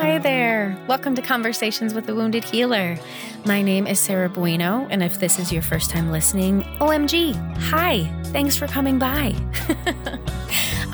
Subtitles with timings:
[0.00, 0.82] Hi there.
[0.88, 2.98] Welcome to Conversations with a Wounded Healer.
[3.44, 8.10] My name is Sarah Bueno, and if this is your first time listening, OMG, hi,
[8.32, 9.34] thanks for coming by.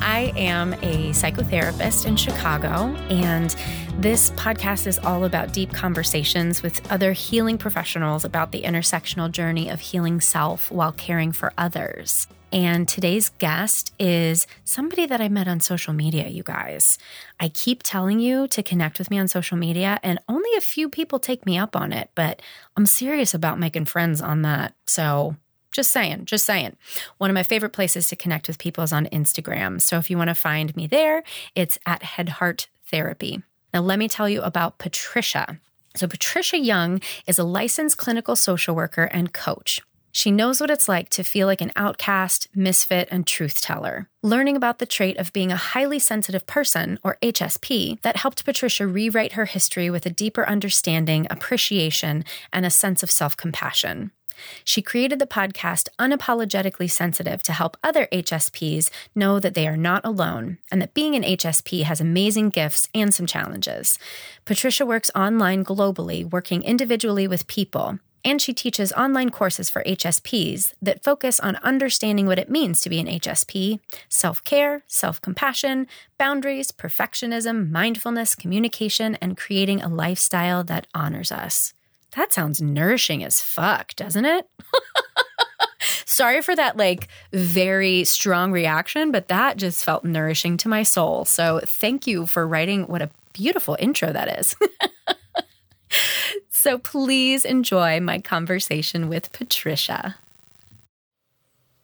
[0.01, 3.55] I am a psychotherapist in Chicago, and
[3.97, 9.69] this podcast is all about deep conversations with other healing professionals about the intersectional journey
[9.69, 12.27] of healing self while caring for others.
[12.51, 16.97] And today's guest is somebody that I met on social media, you guys.
[17.39, 20.89] I keep telling you to connect with me on social media, and only a few
[20.89, 22.41] people take me up on it, but
[22.77, 24.73] I'm serious about making friends on that.
[24.85, 25.35] So
[25.71, 26.77] just saying, just saying.
[27.17, 29.81] One of my favorite places to connect with people is on Instagram.
[29.81, 33.43] So if you want to find me there, it's at Head Heart Therapy.
[33.73, 35.59] Now, let me tell you about Patricia.
[35.95, 39.81] So, Patricia Young is a licensed clinical social worker and coach.
[40.17, 44.09] She knows what it's like to feel like an outcast, misfit, and truth teller.
[44.23, 48.87] Learning about the trait of being a highly sensitive person, or HSP, that helped Patricia
[48.87, 54.09] rewrite her history with a deeper understanding, appreciation, and a sense of self compassion.
[54.63, 60.03] She created the podcast Unapologetically Sensitive to help other HSPs know that they are not
[60.03, 63.99] alone and that being an HSP has amazing gifts and some challenges.
[64.45, 70.73] Patricia works online globally, working individually with people, and she teaches online courses for HSPs
[70.81, 75.87] that focus on understanding what it means to be an HSP, self care, self compassion,
[76.17, 81.73] boundaries, perfectionism, mindfulness, communication, and creating a lifestyle that honors us.
[82.17, 84.49] That sounds nourishing as fuck, doesn't it?
[86.05, 91.23] Sorry for that, like, very strong reaction, but that just felt nourishing to my soul.
[91.23, 94.53] So, thank you for writing what a beautiful intro that is.
[96.57, 100.15] So please enjoy my conversation with Patricia.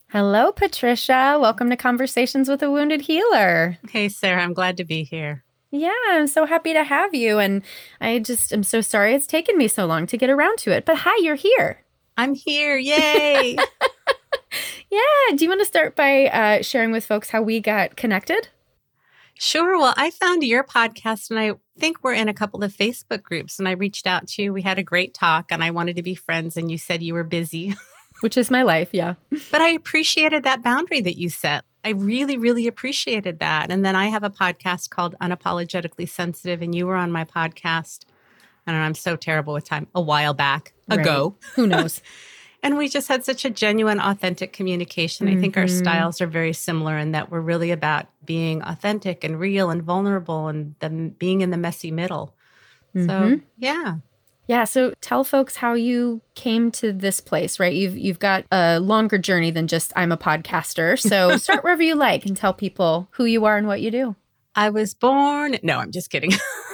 [0.10, 1.38] Hello, Patricia.
[1.40, 3.78] Welcome to Conversations with a Wounded Healer.
[3.92, 4.42] Hey, Sarah.
[4.42, 5.44] I'm glad to be here.
[5.70, 7.38] Yeah, I'm so happy to have you.
[7.38, 7.62] And
[8.02, 10.86] I just am so sorry it's taken me so long to get around to it.
[10.86, 11.84] But hi, you're here.
[12.18, 12.76] I'm here.
[12.76, 13.56] Yay.
[14.90, 15.36] yeah.
[15.36, 18.50] Do you want to start by uh, sharing with folks how we got connected?
[19.36, 19.78] Sure.
[19.78, 23.60] Well, I found your podcast and I think we're in a couple of Facebook groups
[23.60, 24.54] and I reached out to you.
[24.54, 27.14] We had a great talk and I wanted to be friends and you said you
[27.14, 27.76] were busy.
[28.22, 29.16] Which is my life, yeah.
[29.52, 31.66] but I appreciated that boundary that you set.
[31.84, 33.70] I really, really appreciated that.
[33.70, 38.06] And then I have a podcast called Unapologetically Sensitive and you were on my podcast.
[38.66, 39.88] I don't know, I'm so terrible with time.
[39.94, 41.36] A while back ago.
[41.36, 41.52] Right.
[41.56, 42.02] Who knows?
[42.64, 45.38] and we just had such a genuine authentic communication mm-hmm.
[45.38, 45.78] i think our mm-hmm.
[45.78, 50.48] styles are very similar in that we're really about being authentic and real and vulnerable
[50.48, 52.34] and then being in the messy middle
[52.96, 53.08] mm-hmm.
[53.08, 53.98] so yeah
[54.48, 57.74] yeah, so tell folks how you came to this place, right?
[57.74, 61.00] You've you've got a longer journey than just I'm a podcaster.
[61.00, 64.16] So start wherever you like and tell people who you are and what you do.
[64.56, 65.58] I was born.
[65.64, 66.32] No, I'm just kidding.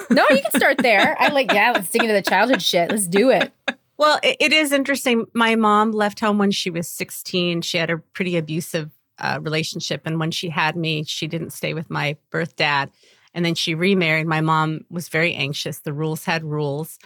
[0.10, 1.16] no, you can start there.
[1.20, 2.90] I'm like, yeah, let's dig into the childhood shit.
[2.90, 3.54] Let's do it.
[4.00, 5.26] Well, it, it is interesting.
[5.34, 7.62] My mom left home when she was 16.
[7.62, 8.90] She had a pretty abusive
[9.20, 10.04] uh, relationship.
[10.06, 12.92] And when she had me, she didn't stay with my birth dad.
[13.34, 14.26] And then she remarried.
[14.26, 15.80] My mom was very anxious.
[15.80, 16.98] The rules had rules.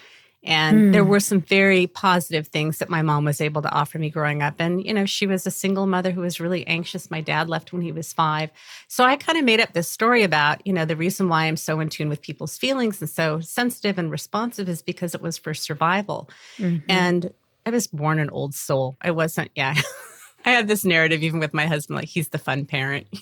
[0.45, 0.91] And mm.
[0.91, 4.41] there were some very positive things that my mom was able to offer me growing
[4.41, 4.55] up.
[4.59, 7.09] And, you know, she was a single mother who was really anxious.
[7.09, 8.51] My dad left when he was five.
[8.87, 11.55] So I kind of made up this story about, you know, the reason why I'm
[11.55, 15.37] so in tune with people's feelings and so sensitive and responsive is because it was
[15.37, 16.29] for survival.
[16.57, 16.91] Mm-hmm.
[16.91, 17.33] And
[17.65, 18.97] I was born an old soul.
[19.01, 19.75] I wasn't, yeah.
[20.45, 23.07] I had this narrative even with my husband, like he's the fun parent.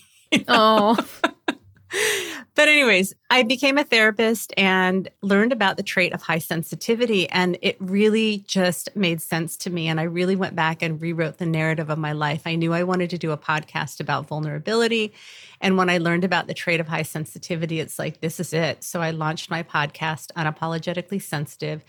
[0.47, 0.97] Oh.
[2.61, 7.27] But, anyways, I became a therapist and learned about the trait of high sensitivity.
[7.27, 9.87] And it really just made sense to me.
[9.87, 12.43] And I really went back and rewrote the narrative of my life.
[12.45, 15.11] I knew I wanted to do a podcast about vulnerability.
[15.59, 18.83] And when I learned about the trait of high sensitivity, it's like, this is it.
[18.83, 21.83] So I launched my podcast, Unapologetically Sensitive.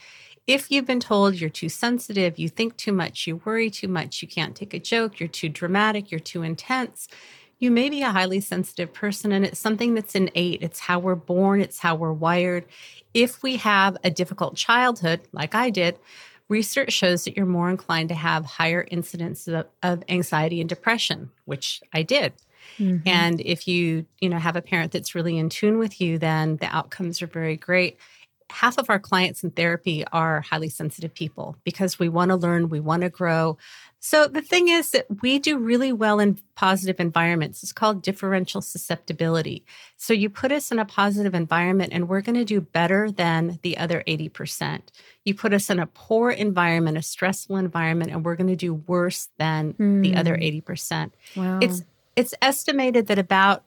[0.47, 4.23] If you've been told you're too sensitive, you think too much, you worry too much,
[4.23, 7.09] you can't take a joke, you're too dramatic, you're too intense,
[7.63, 10.65] you may be a highly sensitive person and it's something that's innate.
[10.65, 12.65] It's how we're born, it's how we're wired.
[13.15, 15.97] If we have a difficult childhood, like I did,
[16.49, 21.31] research shows that you're more inclined to have higher incidence of, of anxiety and depression,
[21.45, 22.33] which I did.
[22.79, 23.07] Mm-hmm.
[23.07, 26.57] And if you, you know, have a parent that's really in tune with you, then
[26.57, 27.97] the outcomes are very great
[28.53, 32.69] half of our clients in therapy are highly sensitive people because we want to learn,
[32.69, 33.57] we want to grow.
[34.05, 37.63] So the thing is that we do really well in positive environments.
[37.63, 39.65] It's called differential susceptibility.
[39.97, 43.61] So you put us in a positive environment and we're going to do better than
[43.63, 44.83] the other 80%.
[45.25, 48.75] You put us in a poor environment, a stressful environment, and we're going to do
[48.75, 50.03] worse than mm.
[50.03, 51.13] the other 80%.
[51.35, 51.41] Hmm.
[51.41, 51.59] Wow.
[51.63, 51.83] It's
[52.15, 53.65] it's estimated that about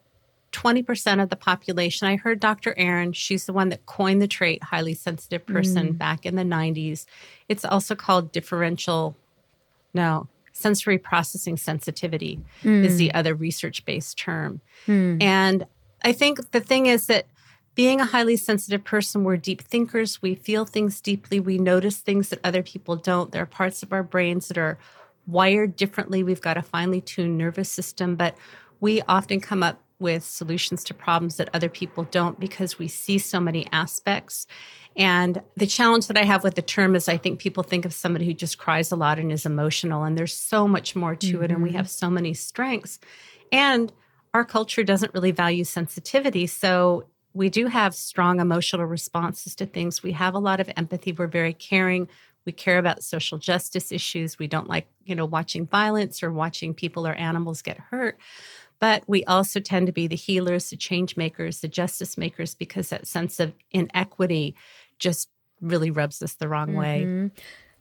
[0.56, 2.08] 20% of the population.
[2.08, 2.74] I heard Dr.
[2.78, 5.98] Aron, she's the one that coined the trait highly sensitive person mm.
[5.98, 7.04] back in the 90s.
[7.50, 9.16] It's also called differential,
[9.92, 12.82] no, sensory processing sensitivity mm.
[12.82, 14.62] is the other research based term.
[14.86, 15.22] Mm.
[15.22, 15.66] And
[16.02, 17.26] I think the thing is that
[17.74, 20.22] being a highly sensitive person, we're deep thinkers.
[20.22, 21.38] We feel things deeply.
[21.38, 23.30] We notice things that other people don't.
[23.30, 24.78] There are parts of our brains that are
[25.26, 26.22] wired differently.
[26.22, 28.34] We've got a finely tuned nervous system, but
[28.80, 33.18] we often come up with solutions to problems that other people don't because we see
[33.18, 34.46] so many aspects.
[34.96, 37.92] And the challenge that I have with the term is I think people think of
[37.92, 41.26] somebody who just cries a lot and is emotional, and there's so much more to
[41.26, 41.44] mm-hmm.
[41.44, 41.78] it, and we mm-hmm.
[41.78, 42.98] have so many strengths.
[43.52, 43.92] And
[44.32, 46.46] our culture doesn't really value sensitivity.
[46.46, 50.02] So we do have strong emotional responses to things.
[50.02, 51.12] We have a lot of empathy.
[51.12, 52.08] We're very caring.
[52.46, 54.38] We care about social justice issues.
[54.38, 58.18] We don't like, you know, watching violence or watching people or animals get hurt.
[58.78, 62.90] But we also tend to be the healers, the change makers, the justice makers, because
[62.90, 64.54] that sense of inequity
[64.98, 65.30] just
[65.60, 66.78] really rubs us the wrong mm-hmm.
[66.78, 67.30] way.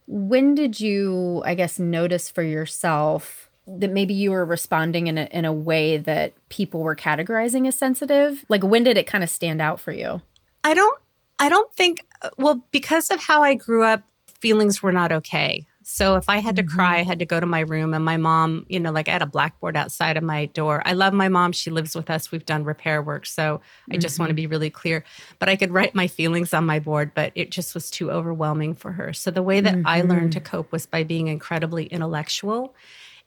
[0.07, 5.25] When did you, I guess, notice for yourself that maybe you were responding in a,
[5.31, 8.45] in a way that people were categorizing as sensitive?
[8.47, 10.21] Like, when did it kind of stand out for you?
[10.63, 11.01] I don't,
[11.39, 12.05] I don't think,
[12.37, 14.03] well, because of how I grew up,
[14.39, 15.65] feelings were not okay.
[15.87, 16.75] So if I had to mm-hmm.
[16.75, 19.11] cry, I had to go to my room and my mom, you know, like I
[19.11, 20.81] had a blackboard outside of my door.
[20.83, 21.51] I love my mom.
[21.51, 22.31] She lives with us.
[22.31, 23.27] We've done repair work.
[23.27, 23.99] So I mm-hmm.
[23.99, 25.05] just want to be really clear.
[25.37, 28.73] But I could write my feelings on my board, but it just was too overwhelming
[28.73, 29.13] for her.
[29.13, 29.87] So the way that mm-hmm.
[29.87, 32.69] I learned to cope was by being incredibly intellectual.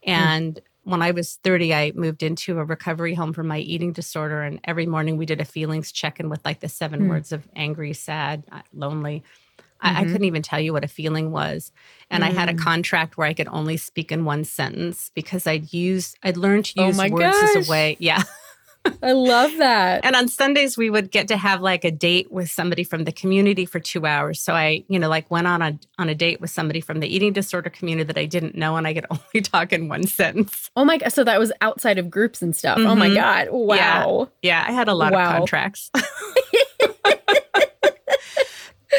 [0.05, 0.11] Mm.
[0.11, 4.43] And when I was 30, I moved into a recovery home for my eating disorder.
[4.43, 7.09] And every morning we did a feelings check in with like the seven mm.
[7.09, 9.23] words of angry, sad, uh, lonely I,
[9.83, 9.97] mm-hmm.
[9.97, 11.73] I, couldn't even tell you what a feeling was.
[12.11, 12.29] And mm.
[12.29, 12.59] I had a mm.
[12.59, 16.83] contract where I could only speak in one sentence because I'd use I'd learned to
[16.83, 17.57] oh use oh words gosh.
[17.57, 17.97] as a way.
[18.01, 18.23] Yeah.
[19.03, 20.05] I love that.
[20.05, 23.13] And on Sundays we would get to have like a date with somebody from the
[23.13, 24.41] community for 2 hours.
[24.41, 27.15] So I, you know, like went on a on a date with somebody from the
[27.15, 30.71] eating disorder community that I didn't know and I could only talk in one sentence.
[30.75, 32.79] Oh my god, so that was outside of groups and stuff.
[32.79, 32.89] Mm-hmm.
[32.89, 33.17] Oh my mm-hmm.
[33.17, 33.49] god.
[33.51, 34.29] Wow.
[34.43, 34.63] Yeah.
[34.63, 35.31] yeah, I had a lot wow.
[35.31, 35.91] of contracts.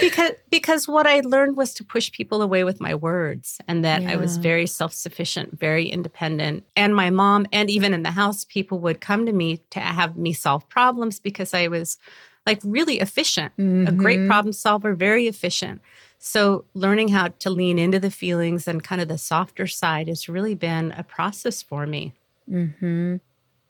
[0.01, 4.03] because because what I learned was to push people away with my words and that
[4.03, 4.11] yeah.
[4.11, 6.65] I was very self-sufficient, very independent.
[6.75, 10.17] And my mom and even in the house people would come to me to have
[10.17, 11.97] me solve problems because I was
[12.45, 13.87] like really efficient, mm-hmm.
[13.87, 14.29] a great mm-hmm.
[14.29, 15.81] problem solver, very efficient.
[16.19, 20.27] So learning how to lean into the feelings and kind of the softer side has
[20.27, 22.13] really been a process for me.
[22.47, 23.17] hmm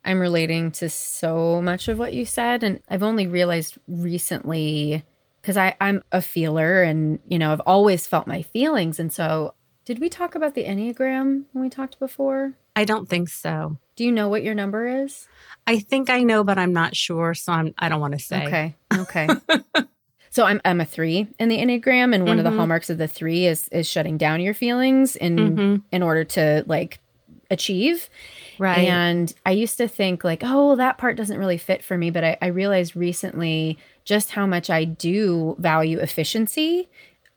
[0.06, 5.04] I'm relating to so much of what you said and I've only realized recently
[5.50, 9.56] because I I'm a feeler and you know I've always felt my feelings and so
[9.84, 12.54] did we talk about the enneagram when we talked before?
[12.76, 13.80] I don't think so.
[13.96, 15.28] Do you know what your number is?
[15.66, 18.46] I think I know, but I'm not sure, so I'm I don't want to say.
[18.46, 18.76] Okay.
[18.94, 19.28] Okay.
[20.30, 22.38] so I'm I'm a three in the enneagram, and one mm-hmm.
[22.38, 22.60] of the mm-hmm.
[22.60, 25.76] hallmarks of the three is is shutting down your feelings in mm-hmm.
[25.92, 27.00] in order to like
[27.50, 28.08] achieve.
[28.60, 28.88] Right.
[28.88, 32.12] And I used to think like, oh, well, that part doesn't really fit for me,
[32.12, 36.90] but I, I realized recently just how much I do value efficiency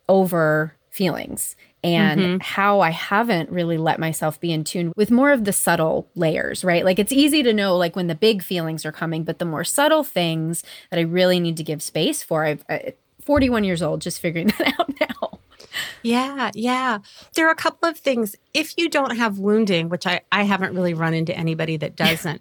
[0.08, 1.54] over feelings
[1.84, 2.36] and mm-hmm.
[2.40, 6.64] how I haven't really let myself be in tune with more of the subtle layers,
[6.64, 6.82] right?
[6.82, 9.64] Like it's easy to know like when the big feelings are coming, but the more
[9.64, 12.46] subtle things that I really need to give space for.
[12.46, 12.78] I've uh,
[13.20, 15.40] 41 years old, just figuring that out now.
[16.02, 16.99] Yeah, yeah.
[17.35, 18.35] There are a couple of things.
[18.54, 22.40] If you don't have wounding, which I, I haven't really run into anybody that doesn't,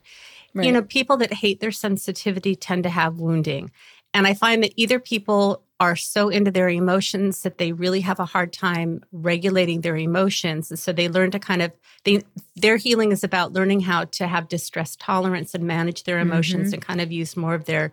[0.53, 0.65] right.
[0.65, 3.72] you know, people that hate their sensitivity tend to have wounding.
[4.13, 8.20] And I find that either people are so into their emotions that they really have
[8.20, 11.72] a hard time regulating their emotions and so they learn to kind of
[12.03, 12.22] they
[12.56, 16.75] their healing is about learning how to have distress tolerance and manage their emotions mm-hmm.
[16.75, 17.91] and kind of use more of their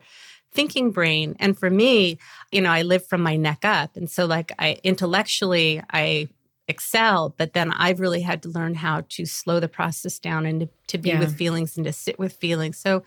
[0.52, 2.18] thinking brain and for me
[2.52, 6.28] you know i live from my neck up and so like i intellectually i
[6.68, 10.60] excel but then i've really had to learn how to slow the process down and
[10.60, 11.18] to, to be yeah.
[11.18, 13.02] with feelings and to sit with feelings so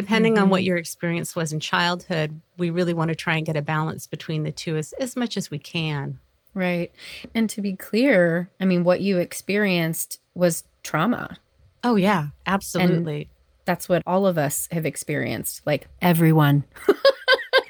[0.00, 0.44] depending mm-hmm.
[0.44, 0.66] on what mm-hmm.
[0.66, 4.42] your experience was in childhood we really want to try and get a balance between
[4.42, 6.18] the two as, as much as we can
[6.54, 6.92] right
[7.34, 11.36] and to be clear i mean what you experienced was trauma
[11.84, 13.26] oh yeah absolutely and
[13.66, 16.64] that's what all of us have experienced like everyone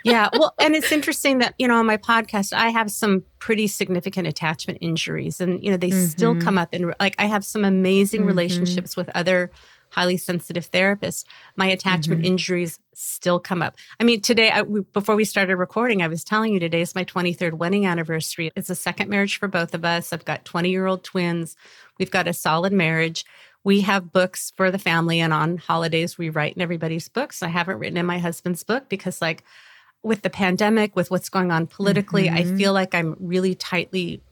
[0.04, 0.28] yeah.
[0.32, 4.26] Well, and it's interesting that, you know, on my podcast, I have some pretty significant
[4.26, 6.06] attachment injuries and, you know, they mm-hmm.
[6.06, 6.70] still come up.
[6.72, 8.28] And like, I have some amazing mm-hmm.
[8.28, 9.50] relationships with other
[9.90, 11.25] highly sensitive therapists.
[11.56, 12.32] My attachment mm-hmm.
[12.32, 13.76] injuries still come up.
[13.99, 16.94] I mean, today, I, we, before we started recording, I was telling you today is
[16.94, 18.50] my 23rd wedding anniversary.
[18.56, 20.12] It's a second marriage for both of us.
[20.12, 21.56] I've got 20 year old twins.
[21.99, 23.25] We've got a solid marriage.
[23.62, 27.42] we have books for the family and on holidays we write in everybody's books.
[27.42, 29.44] I haven't written in my husband's book because like
[30.02, 32.54] with the pandemic, with what's going on politically, mm-hmm.
[32.54, 34.23] I feel like I'm really tightly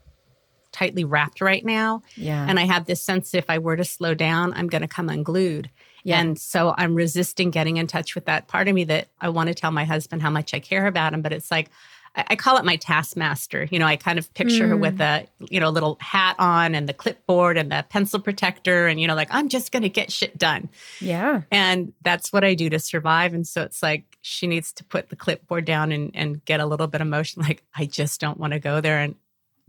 [0.79, 2.01] tightly wrapped right now.
[2.15, 2.45] Yeah.
[2.47, 5.09] And I have this sense if I were to slow down, I'm going to come
[5.09, 5.69] unglued.
[6.03, 6.21] Yeah.
[6.21, 9.47] And so I'm resisting getting in touch with that part of me that I want
[9.49, 11.69] to tell my husband how much I care about him, but it's like
[12.15, 13.67] I call it my taskmaster.
[13.69, 14.69] You know, I kind of picture mm.
[14.69, 15.23] her with mm.
[15.23, 19.07] a, you know, little hat on and the clipboard and the pencil protector and, you
[19.07, 20.69] know, like, I'm just going to get shit done.
[20.99, 21.41] Yeah.
[21.51, 23.33] And that's what I do to survive.
[23.33, 26.65] And so it's like she needs to put the clipboard down and, and get a
[26.65, 27.45] little bit emotional.
[27.45, 28.99] Like, I just don't want to go there.
[28.99, 29.15] And,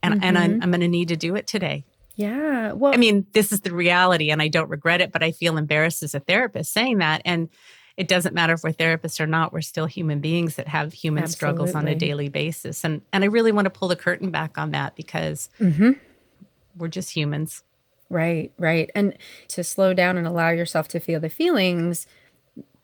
[0.02, 0.25] and, mm-hmm.
[0.25, 1.85] and I'm, I'm going to need to do it today.
[2.16, 2.73] Yeah.
[2.73, 5.57] Well, I mean, this is the reality and I don't regret it, but I feel
[5.57, 7.23] embarrassed as a therapist saying that.
[7.25, 7.49] And,
[8.00, 11.25] it doesn't matter if we're therapists or not we're still human beings that have human
[11.25, 11.37] Absolutely.
[11.37, 14.57] struggles on a daily basis and and i really want to pull the curtain back
[14.57, 15.92] on that because mm-hmm.
[16.76, 17.62] we're just humans
[18.09, 19.16] right right and
[19.49, 22.07] to slow down and allow yourself to feel the feelings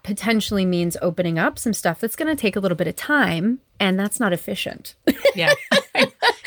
[0.02, 3.60] potentially means opening up some stuff that's going to take a little bit of time
[3.80, 4.96] and that's not efficient
[5.34, 5.54] yeah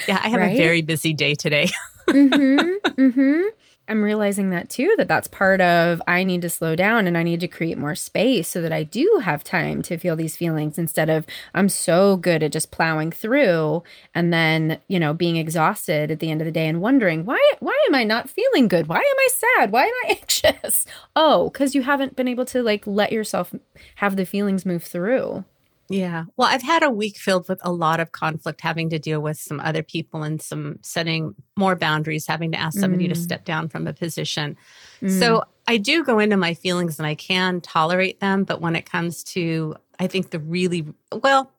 [0.10, 0.54] yeah i have right?
[0.54, 1.68] a very busy day today
[2.10, 3.42] mm-hmm, mm-hmm.
[3.89, 7.24] I'm realizing that too, that that's part of I need to slow down and I
[7.24, 10.78] need to create more space so that I do have time to feel these feelings
[10.78, 11.25] instead of
[11.56, 13.82] I'm so good at just plowing through
[14.13, 17.42] and then, you know, being exhausted at the end of the day and wondering, why
[17.62, 18.88] why am I not feeling good?
[18.88, 19.72] Why am I sad?
[19.72, 20.86] Why am I anxious?
[21.16, 23.56] Oh, cuz you haven't been able to like let yourself
[23.96, 25.46] have the feelings move through.
[25.89, 26.25] Yeah.
[26.38, 29.39] Well, I've had a week filled with a lot of conflict, having to deal with
[29.39, 33.13] some other people and some setting more boundaries, having to ask somebody mm.
[33.13, 34.55] to step down from a position.
[35.01, 35.17] Mm.
[35.17, 38.43] So I do go into my feelings and I can tolerate them.
[38.43, 41.51] But when it comes to, I think the really, well,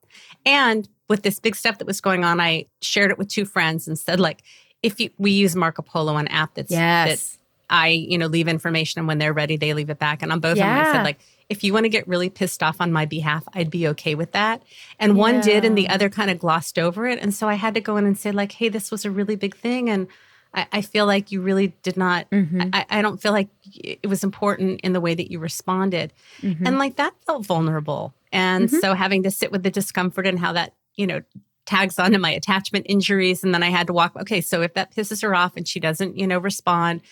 [0.47, 3.89] and with this big stuff that was going on, I shared it with two friends
[3.89, 4.43] and said, like,
[4.83, 7.09] if you, we use Marco Polo, an app that's, yes.
[7.09, 10.23] that's I, you know, leave information and when they're ready, they leave it back.
[10.23, 10.71] And on both yeah.
[10.71, 11.19] of them, I said, like,
[11.51, 14.33] if you want to get really pissed off on my behalf, I'd be okay with
[14.33, 14.63] that.
[15.01, 15.19] And yeah.
[15.19, 17.19] one did, and the other kind of glossed over it.
[17.21, 19.35] And so I had to go in and say, like, hey, this was a really
[19.35, 19.91] big thing.
[19.91, 20.07] And
[20.55, 22.71] I, I feel like you really did not, mm-hmm.
[22.73, 26.13] I, I, don't feel like it was important in the way that you responded.
[26.41, 26.67] Mm-hmm.
[26.67, 28.15] And like that felt vulnerable.
[28.33, 28.79] And mm-hmm.
[28.79, 31.21] so having to sit with the discomfort and how that, you know,
[31.67, 33.45] tags onto my attachment injuries.
[33.45, 35.81] And then I had to walk, okay, so if that pisses her off and she
[35.81, 37.03] doesn't, you know, respond,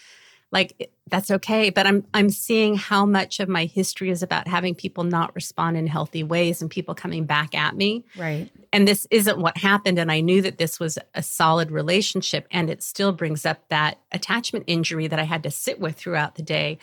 [0.51, 4.75] like that's okay but i'm i'm seeing how much of my history is about having
[4.75, 8.05] people not respond in healthy ways and people coming back at me.
[8.17, 8.51] Right.
[8.73, 12.71] And this isn't what happened and i knew that this was a solid relationship and
[12.71, 16.43] it still brings up that attachment injury that i had to sit with throughout the
[16.43, 16.79] day.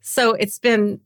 [0.00, 1.00] So it's been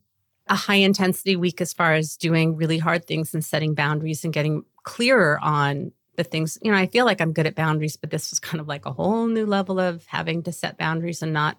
[0.47, 4.33] a high intensity week as far as doing really hard things and setting boundaries and
[4.33, 6.57] getting clearer on the things.
[6.61, 8.85] You know i feel like i'm good at boundaries but this was kind of like
[8.85, 11.57] a whole new level of having to set boundaries and not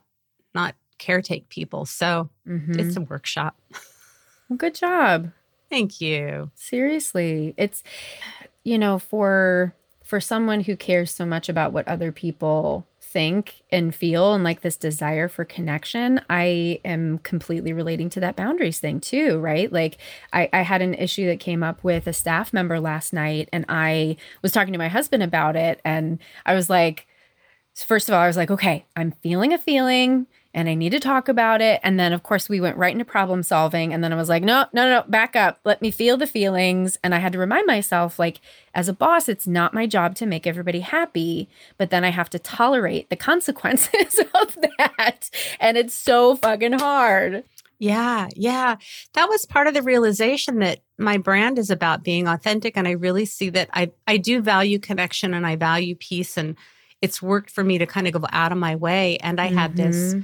[0.56, 1.86] not caretake people.
[1.86, 2.80] So mm-hmm.
[2.80, 3.56] it's a workshop.
[4.48, 5.30] Well, good job.
[5.70, 6.50] Thank you.
[6.54, 7.54] Seriously.
[7.56, 7.82] It's
[8.64, 13.94] you know, for for someone who cares so much about what other people think and
[13.94, 19.00] feel and like this desire for connection, I am completely relating to that boundaries thing
[19.00, 19.72] too, right?
[19.72, 19.98] Like
[20.32, 23.64] I, I had an issue that came up with a staff member last night and
[23.68, 27.06] I was talking to my husband about it and I was like,
[27.74, 31.00] first of all, I was like, okay, I'm feeling a feeling and I need to
[31.00, 31.80] talk about it.
[31.82, 33.92] And then, of course, we went right into problem solving.
[33.92, 35.60] And then I was like, no, no, no, back up.
[35.64, 36.96] Let me feel the feelings.
[37.04, 38.40] And I had to remind myself, like,
[38.72, 42.30] as a boss, it's not my job to make everybody happy, but then I have
[42.30, 45.28] to tolerate the consequences of that.
[45.60, 47.44] And it's so fucking hard.
[47.78, 48.76] Yeah, yeah.
[49.12, 52.78] That was part of the realization that my brand is about being authentic.
[52.78, 56.38] And I really see that I, I do value connection and I value peace.
[56.38, 56.56] And
[57.02, 59.18] it's worked for me to kind of go out of my way.
[59.18, 59.58] And I mm-hmm.
[59.58, 60.20] had this mm-hmm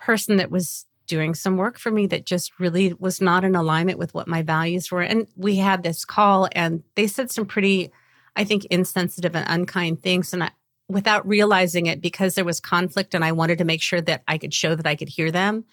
[0.00, 3.98] person that was doing some work for me that just really was not in alignment
[3.98, 5.02] with what my values were.
[5.02, 7.90] And we had this call and they said some pretty,
[8.36, 10.32] I think, insensitive and unkind things.
[10.32, 10.50] And I,
[10.88, 14.38] without realizing it, because there was conflict and I wanted to make sure that I
[14.38, 15.64] could show that I could hear them,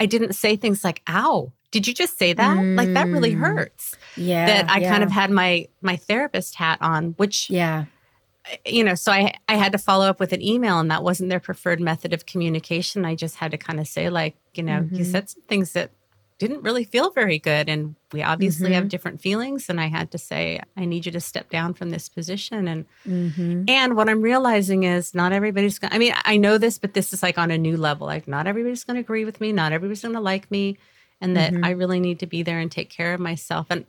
[0.00, 2.56] I didn't say things like, ow, did you just say that?
[2.56, 2.76] Mm.
[2.76, 3.40] Like that really mm.
[3.40, 3.94] hurts.
[4.16, 4.46] Yeah.
[4.46, 4.90] That I yeah.
[4.90, 7.84] kind of had my my therapist hat on, which yeah
[8.64, 11.30] you know, so I I had to follow up with an email, and that wasn't
[11.30, 13.04] their preferred method of communication.
[13.04, 14.96] I just had to kind of say, like, you know, mm-hmm.
[14.96, 15.90] you said some things that
[16.38, 18.74] didn't really feel very good, and we obviously mm-hmm.
[18.74, 19.68] have different feelings.
[19.68, 22.68] And I had to say, I need you to step down from this position.
[22.68, 23.64] And mm-hmm.
[23.68, 25.92] and what I'm realizing is, not everybody's going.
[25.92, 28.06] I mean, I know this, but this is like on a new level.
[28.06, 29.52] Like, not everybody's going to agree with me.
[29.52, 30.78] Not everybody's going to like me,
[31.20, 31.64] and that mm-hmm.
[31.64, 33.66] I really need to be there and take care of myself.
[33.70, 33.84] And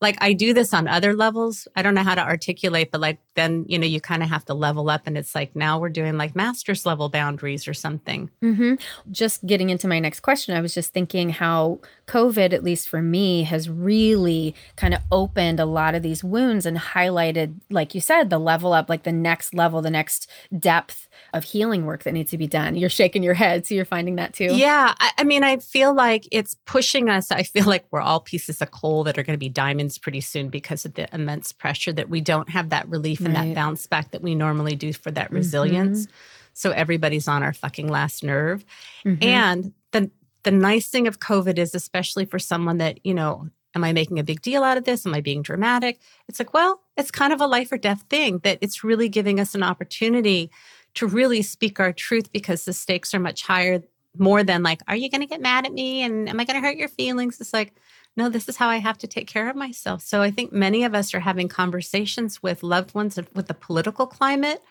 [0.00, 1.68] like I do this on other levels.
[1.76, 4.44] I don't know how to articulate, but like then, you know, you kind of have
[4.46, 8.30] to level up and it's like now we're doing like master's level boundaries or something.
[8.42, 8.74] Mm-hmm.
[9.10, 13.02] Just getting into my next question, I was just thinking how COVID, at least for
[13.02, 18.00] me, has really kind of opened a lot of these wounds and highlighted, like you
[18.00, 20.28] said, the level up, like the next level, the next
[20.58, 22.74] depth of healing work that needs to be done.
[22.74, 23.66] You're shaking your head.
[23.66, 24.54] So you're finding that too?
[24.56, 24.94] Yeah.
[24.98, 27.30] I, I mean, I feel like it's pushing us.
[27.30, 30.20] I feel like we're all pieces of coal that are going to be diamonds pretty
[30.20, 33.86] soon because of the immense pressure that we don't have that relief and that bounce
[33.86, 36.06] back that we normally do for that resilience.
[36.06, 36.14] Mm-hmm.
[36.54, 38.64] So everybody's on our fucking last nerve.
[39.04, 39.22] Mm-hmm.
[39.22, 40.10] And the
[40.42, 44.18] the nice thing of COVID is especially for someone that, you know, am I making
[44.18, 45.06] a big deal out of this?
[45.06, 46.00] Am I being dramatic?
[46.28, 49.38] It's like, well, it's kind of a life or death thing that it's really giving
[49.38, 50.50] us an opportunity
[50.94, 53.82] to really speak our truth because the stakes are much higher
[54.16, 56.02] more than like, are you going to get mad at me?
[56.02, 57.40] And am I going to hurt your feelings?
[57.40, 57.74] It's like,
[58.16, 60.02] no, this is how I have to take care of myself.
[60.02, 64.06] So I think many of us are having conversations with loved ones with the political
[64.06, 64.62] climate.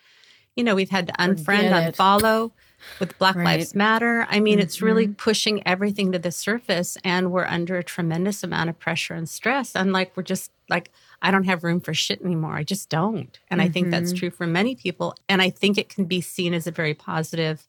[0.56, 2.52] You know, we've had to unfriend, unfollow
[3.00, 3.46] with Black right.
[3.46, 4.28] Lives Matter.
[4.30, 4.64] I mean, mm-hmm.
[4.64, 5.14] it's really mm-hmm.
[5.14, 9.76] pushing everything to the surface, and we're under a tremendous amount of pressure and stress.
[9.76, 10.92] And like, we're just like,
[11.22, 12.56] I don't have room for shit anymore.
[12.56, 13.40] I just don't.
[13.50, 13.70] And mm-hmm.
[13.70, 14.20] I think that's mm-hmm.
[14.20, 15.16] true for many people.
[15.28, 17.68] And I think it can be seen as a very positive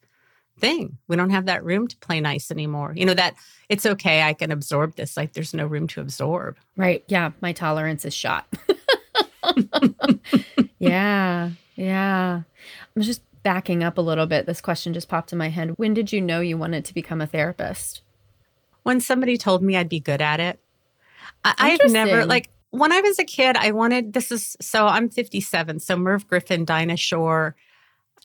[0.61, 0.99] thing.
[1.09, 2.93] We don't have that room to play nice anymore.
[2.97, 3.35] You know, that
[3.69, 5.17] it's okay, I can absorb this.
[5.17, 6.57] Like there's no room to absorb.
[6.77, 7.05] Right.
[7.09, 7.31] Yeah.
[7.41, 8.47] My tolerance is shot.
[10.79, 11.51] yeah.
[11.77, 12.43] Yeah.
[12.95, 14.47] I'm just backing up a little bit.
[14.47, 15.71] This question just popped in my head.
[15.77, 18.03] When did you know you wanted to become a therapist?
[18.83, 20.59] When somebody told me I'd be good at it.
[21.45, 25.09] I, I've never, like, when I was a kid, I wanted this is so I'm
[25.09, 25.81] 57.
[25.81, 27.57] So Merv Griffin, Dinah Shore,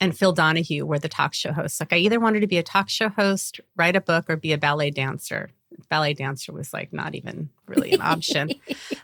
[0.01, 1.79] and Phil Donahue were the talk show hosts.
[1.79, 4.53] Like I either wanted to be a talk show host, write a book, or be
[4.53, 5.51] a ballet dancer.
[5.89, 8.51] Ballet dancer was like not even really an option.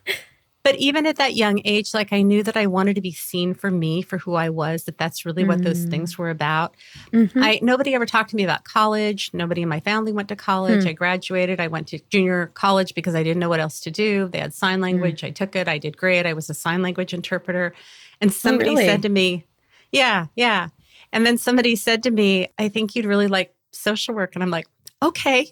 [0.64, 3.54] but even at that young age, like I knew that I wanted to be seen
[3.54, 5.48] for me, for who I was, that that's really mm.
[5.48, 5.90] what those mm.
[5.90, 6.76] things were about.
[7.14, 7.42] Mm-hmm.
[7.42, 9.32] I nobody ever talked to me about college.
[9.34, 10.84] Nobody in my family went to college.
[10.84, 10.90] Mm.
[10.90, 11.60] I graduated.
[11.60, 14.28] I went to junior college because I didn't know what else to do.
[14.28, 14.84] They had sign mm.
[14.84, 15.22] language.
[15.22, 15.28] Mm.
[15.28, 15.68] I took it.
[15.68, 16.26] I did great.
[16.26, 17.74] I was a sign language interpreter.
[18.20, 18.86] And oh, somebody oh, really?
[18.86, 19.46] said to me,
[19.92, 20.70] Yeah, yeah.
[21.14, 24.36] And then somebody said to me, I think you'd really like social work.
[24.36, 24.68] And I'm like,
[25.02, 25.52] okay.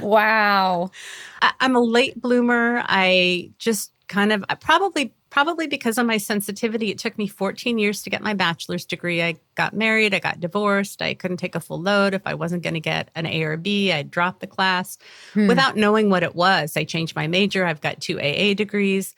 [0.00, 0.90] wow.
[1.42, 2.82] I, am a late bloomer.
[2.86, 8.02] I just kind of probably probably because of my sensitivity it took me 14 years
[8.02, 11.60] to get my bachelor's degree i got married i got divorced i couldn't take a
[11.60, 14.48] full load if i wasn't going to get an a or b i dropped the
[14.48, 14.98] class
[15.32, 15.46] hmm.
[15.46, 19.14] without knowing what it was i changed my major i've got two aa degrees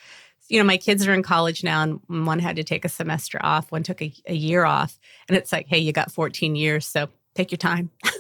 [0.53, 3.39] you know, my kids are in college now, and one had to take a semester
[3.41, 4.99] off, one took a, a year off.
[5.27, 7.89] And it's like, hey, you got 14 years, so take your time.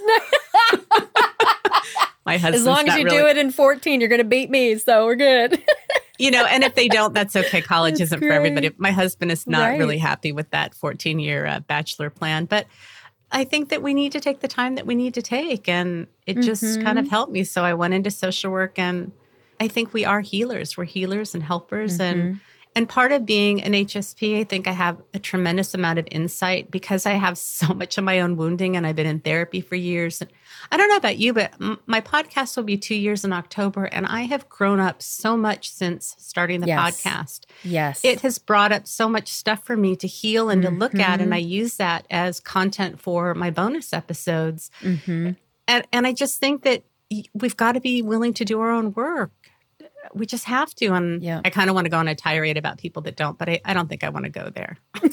[2.24, 2.54] my husband.
[2.54, 4.78] As long as you really, do it in 14, you're going to beat me.
[4.78, 5.62] So we're good.
[6.18, 7.60] you know, and if they don't, that's okay.
[7.62, 8.30] College that's isn't great.
[8.30, 8.70] for everybody.
[8.78, 9.78] My husband is not right.
[9.78, 12.46] really happy with that 14 year uh, bachelor plan.
[12.46, 12.66] But
[13.30, 15.68] I think that we need to take the time that we need to take.
[15.68, 16.82] And it just mm-hmm.
[16.82, 17.44] kind of helped me.
[17.44, 19.12] So I went into social work and
[19.62, 20.76] I think we are healers.
[20.76, 22.20] We're healers and helpers mm-hmm.
[22.20, 22.40] and
[22.74, 26.70] and part of being an HSP, I think I have a tremendous amount of insight
[26.70, 29.74] because I have so much of my own wounding and I've been in therapy for
[29.74, 30.22] years.
[30.22, 30.30] And
[30.70, 33.84] I don't know about you, but m- my podcast will be two years in October.
[33.84, 37.02] And I have grown up so much since starting the yes.
[37.02, 37.40] podcast.
[37.62, 38.02] Yes.
[38.04, 40.72] It has brought up so much stuff for me to heal and mm-hmm.
[40.72, 41.20] to look at.
[41.20, 41.34] And mm-hmm.
[41.34, 44.70] I use that as content for my bonus episodes.
[44.80, 45.32] Mm-hmm.
[45.68, 46.84] And, and I just think that
[47.34, 49.41] we've got to be willing to do our own work
[50.14, 50.88] we just have to.
[50.88, 51.40] And yeah.
[51.44, 53.60] I kind of want to go on a tirade about people that don't, but I,
[53.64, 54.76] I don't think I want to go there.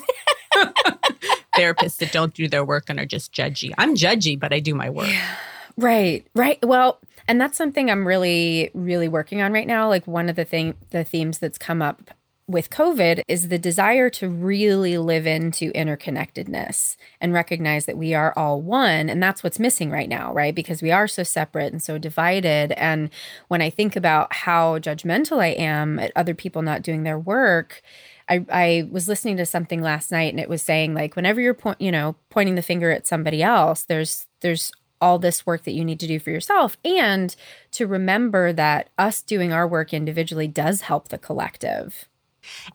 [1.56, 3.74] Therapists that don't do their work and are just judgy.
[3.78, 5.10] I'm judgy, but I do my work.
[5.10, 5.36] Yeah.
[5.78, 6.60] Right, right.
[6.66, 9.88] Well, and that's something I'm really, really working on right now.
[9.88, 12.12] Like one of the thing, the themes that's come up
[12.50, 18.34] with COVID is the desire to really live into interconnectedness and recognize that we are
[18.36, 19.08] all one.
[19.08, 20.56] And that's what's missing right now, right?
[20.56, 22.72] Because we are so separate and so divided.
[22.72, 23.12] And
[23.50, 27.84] when I think about how judgmental I am at other people not doing their work,
[28.28, 31.56] I, I was listening to something last night and it was saying like whenever you're
[31.56, 35.72] point you know pointing the finger at somebody else there's there's all this work that
[35.72, 37.36] you need to do for yourself and
[37.72, 42.08] to remember that us doing our work individually does help the collective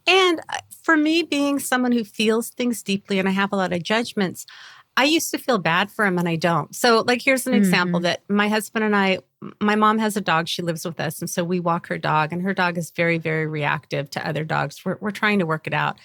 [0.06, 3.72] and uh, for me, being someone who feels things deeply and I have a lot
[3.72, 4.46] of judgments,
[4.96, 6.74] I used to feel bad for him and I don't.
[6.74, 7.62] So, like, here's an mm-hmm.
[7.62, 9.18] example that my husband and I,
[9.60, 10.46] my mom has a dog.
[10.46, 11.20] She lives with us.
[11.20, 14.44] And so we walk her dog, and her dog is very, very reactive to other
[14.44, 14.84] dogs.
[14.84, 15.98] We're, we're trying to work it out.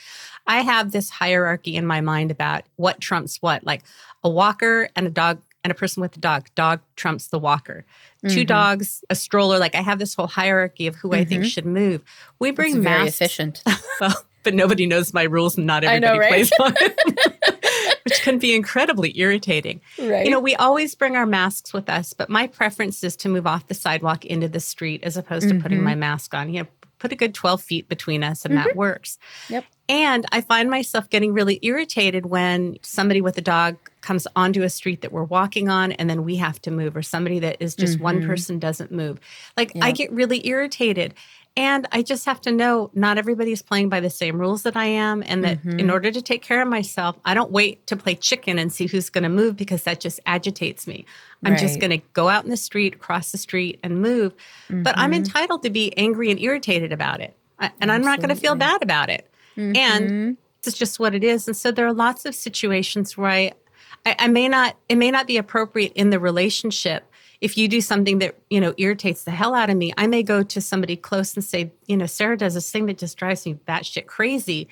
[0.47, 3.63] I have this hierarchy in my mind about what trumps what.
[3.63, 3.83] Like,
[4.23, 6.47] a walker and a dog and a person with a dog.
[6.55, 7.85] Dog trumps the walker.
[8.23, 8.33] Mm-hmm.
[8.35, 9.59] Two dogs, a stroller.
[9.59, 11.47] Like I have this whole hierarchy of who I think Mhm.
[11.51, 12.01] should move.
[12.39, 13.21] We bring It's very masks.
[13.21, 13.63] efficient.
[14.01, 16.29] well, but nobody knows my rules and not everybody know, right?
[16.29, 19.81] plays by it, which can be incredibly irritating.
[19.99, 20.25] right.
[20.25, 23.45] You know, we always bring our masks with us, but my preference is to move
[23.45, 26.53] off the sidewalk into the street as opposed to putting my mask on.
[26.53, 26.67] You know,
[26.99, 29.17] put a good 12 feet between us and that works.
[29.49, 29.65] Yep.
[29.89, 34.69] And I find myself getting really irritated when somebody with a dog comes onto a
[34.69, 37.75] street that we're walking on and then we have to move, or somebody that is
[37.75, 38.27] just one Mhm.
[38.27, 39.19] person doesn't move.
[39.57, 41.13] Like I get really irritated.
[41.57, 44.85] And I just have to know not everybody's playing by the same rules that I
[44.85, 45.23] am.
[45.25, 45.91] And that in Mhm.
[45.91, 49.09] order to take care of myself, I don't wait to play chicken and see who's
[49.09, 51.05] going to move because that just agitates me.
[51.43, 54.33] I'm just going to go out in the street, cross the street, and move.
[54.69, 55.15] But I'm Mhm.
[55.15, 57.35] entitled to be angry and irritated about it.
[57.81, 59.29] And I'm not going to feel bad about it.
[59.57, 61.47] And it's just what it is.
[61.47, 63.51] And so there are lots of situations where I,
[64.05, 67.05] I, I may not, it may not be appropriate in the relationship.
[67.41, 70.23] If you do something that, you know, irritates the hell out of me, I may
[70.23, 73.45] go to somebody close and say, you know, Sarah does this thing that just drives
[73.45, 74.67] me batshit crazy.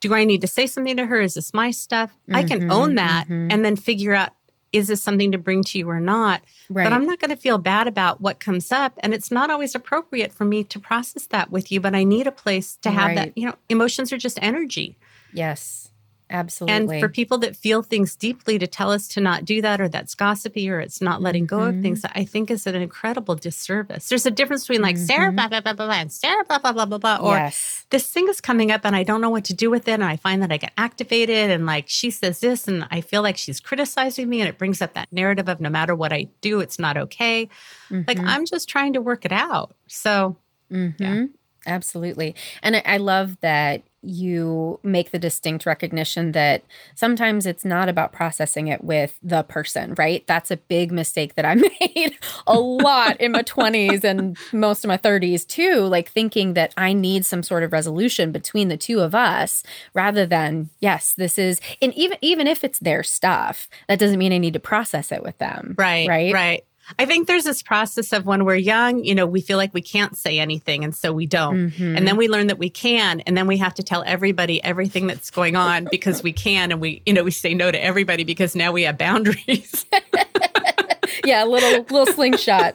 [0.00, 1.20] Do I need to say something to her?
[1.20, 2.16] Is this my stuff?
[2.32, 3.52] I can Mhm, own that mhm.
[3.52, 4.30] and then figure out,
[4.72, 6.40] is this something to bring to you or not?
[6.70, 6.84] right.
[6.84, 8.94] But I'm not going to feel bad about what comes up.
[9.00, 12.26] And it's not always appropriate for me to process that with you, but I need
[12.26, 13.14] a place to have Right.
[13.16, 13.36] that.
[13.36, 14.96] You know, emotions are just energy.
[15.32, 15.89] yes.
[16.32, 16.76] Absolutely.
[16.96, 19.88] And for people that feel things deeply to tell us to not do that or
[19.88, 21.82] that's gossipy or it's not letting go of Mhm.
[21.82, 24.08] things, I think is an incredible disservice.
[24.08, 25.36] There's a difference between like Sarah Mhm.
[25.36, 27.84] blah blah blah blah blah and Sarah blah blah blah blah blah or yes.
[27.90, 29.92] this thing is coming up and I don't know what to do with it.
[29.92, 33.22] And I find that I get activated and like she says this and I feel
[33.22, 36.28] like she's criticizing me and it brings up that narrative of no matter what I
[36.40, 37.48] do, it's not okay.
[37.90, 38.26] Like Mhm.
[38.28, 39.74] I'm just trying to work it out.
[39.88, 40.36] So
[40.70, 41.24] Yeah.
[41.66, 42.34] Absolutely.
[42.62, 48.12] And I, I love that you make the distinct recognition that sometimes it's not about
[48.12, 50.26] processing it with the person, right?
[50.26, 54.88] That's a big mistake that I made a lot in my 20s and most of
[54.88, 59.00] my 30s too, like thinking that I need some sort of resolution between the two
[59.00, 59.62] of us
[59.94, 64.32] rather than, yes, this is and even even if it's their stuff, that doesn't mean
[64.32, 65.74] I need to process it with them.
[65.78, 66.08] Right.
[66.08, 66.32] Right.
[66.32, 66.64] Right.
[66.98, 69.80] I think there's this process of when we're young, you know, we feel like we
[69.82, 70.84] can't say anything.
[70.84, 71.70] And so we don't.
[71.70, 71.96] Mhm.
[71.96, 73.20] And then we learn that we can.
[73.20, 76.72] And then we have to tell everybody everything that's going on because we can.
[76.72, 79.86] And we, you know, we say no to everybody because now we have boundaries.
[81.24, 82.74] yeah, a little little slingshot.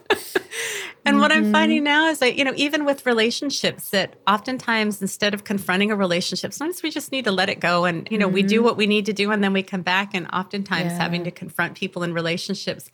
[1.04, 1.52] and what I'm Mhm.
[1.52, 5.96] finding now is that, you know, even with relationships, that oftentimes instead of confronting a
[5.96, 7.84] relationship, sometimes we just need to let it go.
[7.84, 10.14] And, you know, we do what we need to do and then we come back.
[10.14, 10.98] And oftentimes Yeah.
[10.98, 12.90] having to confront people in relationships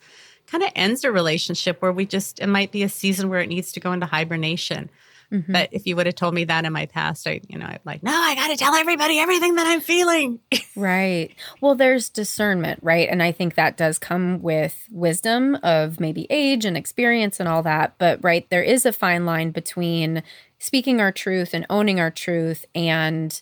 [0.47, 3.47] kind of ends a relationship where we just, it might be a season where it
[3.47, 4.89] needs to go into hibernation.
[5.31, 5.51] Mhm.
[5.51, 7.79] But if you would have told me that in my past, I, you know, I'm
[7.85, 10.39] like, no, I got to tell everybody everything that I'm feeling.
[10.75, 11.35] Right.
[11.61, 13.07] Well, there's discernment, right?
[13.07, 17.61] And I think that does come with wisdom of maybe age and experience and all
[17.61, 17.93] that.
[17.99, 20.23] But, right, there is a fine line between
[20.57, 23.39] speaking our truth and owning our truth and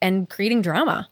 [0.00, 1.09] and creating drama.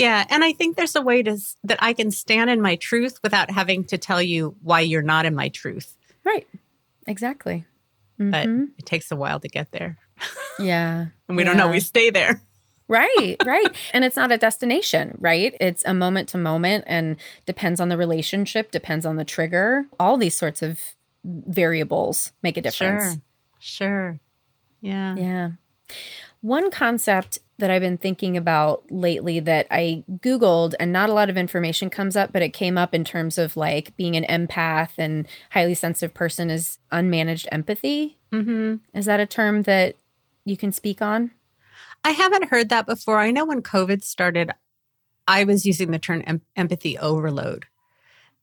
[0.00, 0.24] Yeah.
[0.30, 3.50] And I think there's a way to, that I can stand in my truth without
[3.50, 5.94] having to tell you why you're not in my truth.
[6.24, 6.46] Right.
[7.06, 7.64] Exactly.
[8.18, 8.68] But Mhm.
[8.78, 9.96] it takes a while to get there.
[10.58, 11.06] yeah.
[11.28, 11.64] And we don't Yeah.
[11.64, 12.40] always stay there.
[12.88, 13.68] Right, right.
[13.94, 15.54] and it's not a destination, right?
[15.60, 19.84] It's a moment to moment and depends on the relationship, depends on the trigger.
[20.00, 20.80] All these sorts of
[21.24, 23.04] variables make a difference.
[23.04, 23.20] Sure.
[23.60, 24.20] Sure.
[24.80, 25.14] Yeah.
[25.16, 25.50] Yeah.
[26.40, 31.30] One concept that I've been thinking about lately that I Googled and not a lot
[31.30, 34.90] of information comes up, but it came up in terms of like being an empath
[34.98, 38.18] and highly sensitive person is unmanaged empathy.
[38.32, 39.96] hmm Is that a term that
[40.44, 41.30] you can speak on?
[42.02, 43.18] I haven't heard that before.
[43.18, 44.50] I know when COVID started,
[45.28, 47.66] I was using the term em- empathy overload.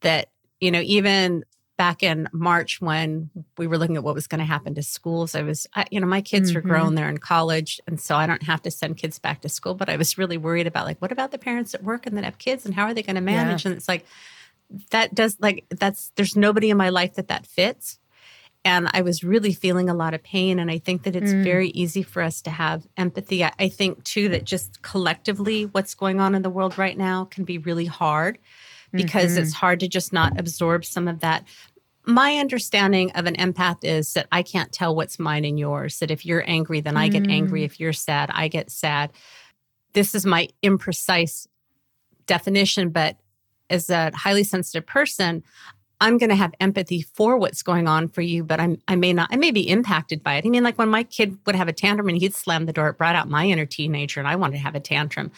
[0.02, 1.44] That, you know, even
[1.78, 5.36] back in March when we were looking at what was going to happen to schools,
[5.36, 6.68] I was, I, you know, my kids are Mhm.
[6.68, 7.80] grown, they're in college.
[7.88, 9.76] And so I don't have to send kids back to school.
[9.76, 12.26] But I was really worried about like, what about the parents at work and that
[12.26, 13.66] have kids and how are they going to manage?
[13.66, 14.06] And it's like,
[14.90, 18.00] that does like, that's, there's nobody in my life that that fits.
[18.66, 20.60] And I was really feeling a lot of pain.
[20.60, 21.44] And I think that it's Mm.
[21.44, 23.44] very easy for us to have empathy.
[23.44, 27.26] I, I think, too, that just collectively what's going on in the world right now
[27.26, 28.40] can be really hard
[28.92, 29.42] because Mhm.
[29.42, 31.46] it's hard to just not absorb some of that.
[32.06, 36.00] My understanding of an empath is that I can't tell what's mine and yours.
[36.00, 37.62] That if you're angry, then I get angry.
[37.62, 37.66] Mm.
[37.66, 39.12] If you're sad, I get sad.
[39.94, 41.48] This is my imprecise
[42.26, 43.18] definition, but
[43.70, 45.44] as a highly sensitive person,
[46.00, 49.14] I'm going to have empathy for what's going on for you, but I'm I may
[49.14, 50.46] not I may be impacted by it.
[50.46, 52.90] I mean, like when my kid would have a tantrum and he'd slam the door,
[52.90, 55.32] it brought out my inner teenager, and I wanted to have a tantrum.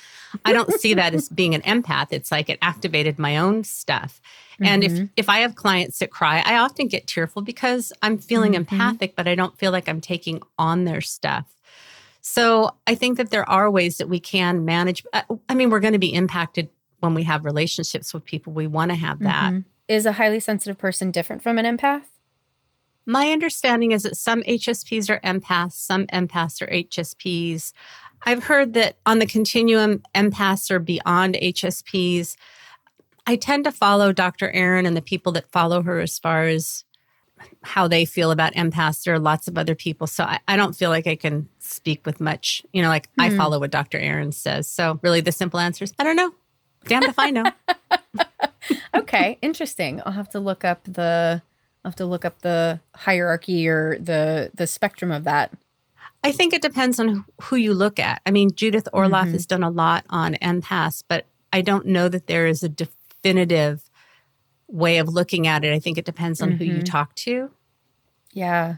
[0.43, 2.07] I don't see that as being an empath.
[2.11, 4.21] It's like it activated my own stuff.
[4.61, 5.03] And mm-hmm.
[5.03, 8.73] if if I have clients that cry, I often get tearful because I'm feeling mm-hmm.
[8.73, 11.45] empathic, but I don't feel like I'm taking on their stuff.
[12.21, 15.05] So I think that there are ways that we can manage.
[15.13, 16.69] Uh, I mean, we're going to be impacted
[16.99, 18.51] when we have relationships with people.
[18.51, 19.53] We want to have that.
[19.53, 19.59] Mm-hmm.
[19.89, 22.03] Is a highly sensitive person different from an empath?
[23.07, 27.73] My understanding is that some HSPs are empaths, some empaths are HSPs.
[28.21, 32.35] I've heard that on the continuum, empaths are beyond HSPs.
[33.25, 34.51] I tend to follow Dr.
[34.51, 36.83] Aron and the people that follow her as far as
[37.63, 39.03] how they feel about empaths.
[39.03, 40.05] There are lots of other people.
[40.05, 43.23] So I, I don't feel like I can speak with much, you know, like mm.
[43.23, 43.37] I hmm.
[43.37, 43.97] follow what Dr.
[43.97, 44.67] Aron says.
[44.67, 46.31] So really the simple answer is I don't know.
[46.85, 47.45] Damned if I know.
[48.95, 50.01] okay, interesting.
[50.05, 51.41] I'll have to look up the
[51.83, 55.53] I'll have to look up the hierarchy or the the spectrum of that.
[56.23, 58.21] I think it depends on who you look at.
[58.25, 59.31] I mean, Judith Orloff mm-hmm.
[59.31, 63.89] has done a lot on empaths, but I don't know that there is a definitive
[64.67, 65.73] way of looking at it.
[65.73, 66.57] I think it depends on mm-hmm.
[66.57, 66.83] who you mm-hmm.
[66.83, 67.51] talk to.
[68.33, 68.75] Yeah.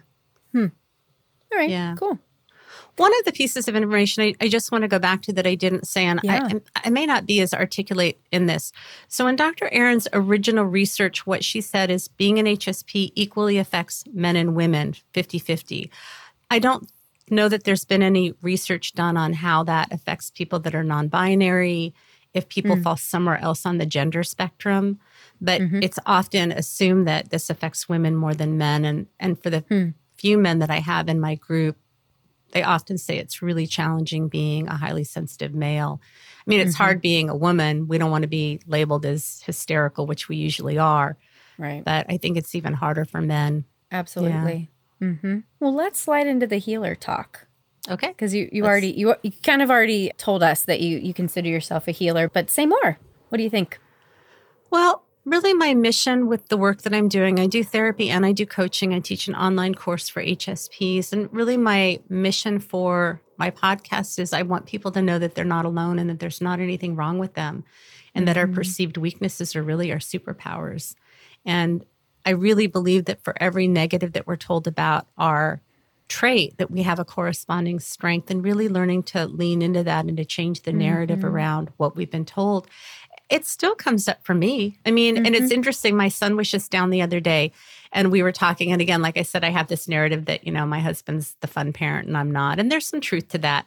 [0.51, 0.67] Hmm.
[1.51, 1.69] All right.
[1.69, 1.95] Yeah.
[1.97, 2.19] Cool.
[2.97, 5.47] One of the pieces of information I, I just want to go back to that
[5.47, 6.49] I didn't say, and yeah.
[6.75, 8.71] I, I may not be as articulate in this.
[9.07, 9.69] So, in Dr.
[9.71, 14.95] Aron's original research, what she said is being an HSP equally affects men and women
[15.13, 15.91] 50 50.
[16.49, 16.91] I don't
[17.29, 21.07] know that there's been any research done on how that affects people that are non
[21.07, 21.93] binary,
[22.33, 22.83] if people mm.
[22.83, 24.99] fall somewhere else on the gender spectrum
[25.41, 25.79] but mm-hmm.
[25.81, 28.85] it's often assumed that this affects women more than men.
[28.85, 29.89] And, and for the hmm.
[30.15, 31.75] few men that I have in my group,
[32.51, 36.01] they often say it's really challenging being a highly sensitive male.
[36.45, 36.83] I mean, it's mm-hmm.
[36.83, 37.87] hard being a woman.
[37.87, 41.17] We don't want to be labeled as hysterical, which we usually are.
[41.57, 41.83] Right.
[41.83, 43.65] But I think it's even harder for men.
[43.91, 44.71] Absolutely.
[44.99, 45.07] Yeah.
[45.07, 45.39] Mm-hmm.
[45.59, 47.47] Well, let's slide into the healer talk.
[47.89, 48.09] Okay.
[48.09, 51.49] Because you, you already you, you kind of already told us that you you consider
[51.49, 52.97] yourself a healer, but say more.
[53.29, 53.79] What do you think?
[54.69, 57.39] Well, really my mission with the work that I'm doing.
[57.39, 58.93] I do therapy and I do coaching.
[58.93, 61.13] I teach an online course for HSPs.
[61.13, 65.45] And really, my mission for my podcast is I want people to know that they're
[65.45, 67.63] not alone and that there's not anything wrong with them
[68.13, 68.25] and mm-hmm.
[68.27, 68.55] that our mm-hmm.
[68.55, 70.95] perceived weaknesses are really our superpowers.
[71.45, 71.85] And
[72.25, 75.61] I really believe that for every negative that we're told about our
[76.07, 80.17] trait, that we have a corresponding strength and really learning to lean into that and
[80.17, 81.27] to change the narrative mm-hmm.
[81.27, 82.67] around what we've been told
[83.31, 84.77] it still comes up for me.
[84.85, 85.25] I mean, mm-hmm.
[85.25, 85.53] and it's mm-hmm.
[85.53, 85.95] interesting.
[85.95, 87.53] My son was just down the other day
[87.93, 88.71] and we were talking.
[88.71, 91.47] And again, like I said, I have this narrative that, you know, my husband's the
[91.47, 92.59] fun parent and I'm not.
[92.59, 93.65] And there's some truth to that.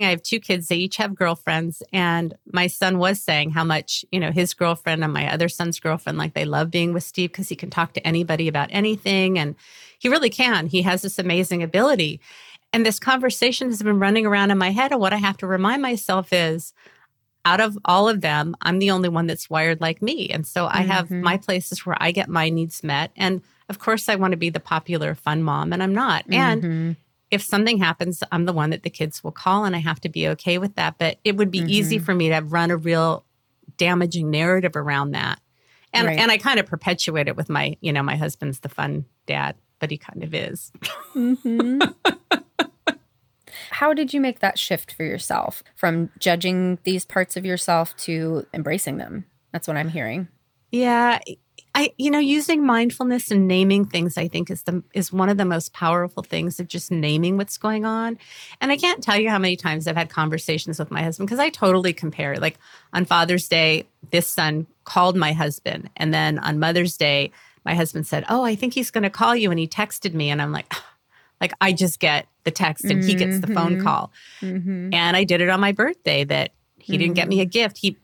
[0.00, 0.68] I have two kids.
[0.68, 1.82] They each have girlfriends.
[1.92, 5.80] And my son was saying how much, you know, his girlfriend and my other son's
[5.80, 9.38] girlfriend, like they love being with Steve because he can talk to anybody about anything.
[9.38, 9.54] And
[9.98, 10.66] he really can.
[10.66, 12.20] He has this amazing ability.
[12.72, 14.90] And this conversation has been running around in my head.
[14.92, 16.74] And what I have to remind myself is,
[17.46, 20.28] out of all of them, I'm the only one that's wired like me.
[20.28, 21.20] And so I have mm-hmm.
[21.20, 23.12] my places where I get my needs met.
[23.16, 26.24] And of course, I want to be the popular, fun mom, and I'm not.
[26.24, 26.34] Mm-hmm.
[26.34, 26.96] And
[27.30, 30.08] if something happens, I'm the one that the kids will call, and I have to
[30.08, 30.98] be okay with that.
[30.98, 31.70] But it would be mm-hmm.
[31.70, 33.24] easy for me to run a real
[33.76, 35.40] damaging narrative around that.
[35.92, 36.18] And, right.
[36.18, 39.54] and I kind of perpetuate it with my, you know, my husband's the fun dad,
[39.78, 40.72] but he kind of is.
[43.70, 48.46] How did you make that shift for yourself from judging these parts of yourself to
[48.52, 49.26] embracing them?
[49.52, 50.28] That's what I'm hearing.
[50.70, 51.20] Yeah,
[51.74, 55.36] I you know using mindfulness and naming things I think is the is one of
[55.36, 58.18] the most powerful things of just naming what's going on.
[58.60, 61.38] And I can't tell you how many times I've had conversations with my husband because
[61.38, 62.36] I totally compare.
[62.36, 62.58] Like
[62.92, 67.30] on Father's Day, this son called my husband and then on Mother's Day
[67.66, 70.30] my husband said, "Oh, I think he's going to call you." And he texted me
[70.30, 70.72] and I'm like,
[71.40, 73.08] like I just get the text and mm-hmm.
[73.08, 73.82] he gets the phone mm-hmm.
[73.82, 74.10] call.
[74.40, 74.94] Mm-hmm.
[74.94, 77.00] And I did it on my birthday that he mm-hmm.
[77.00, 77.50] didn't get me a mm-hmm.
[77.50, 77.76] gift.
[77.76, 77.98] He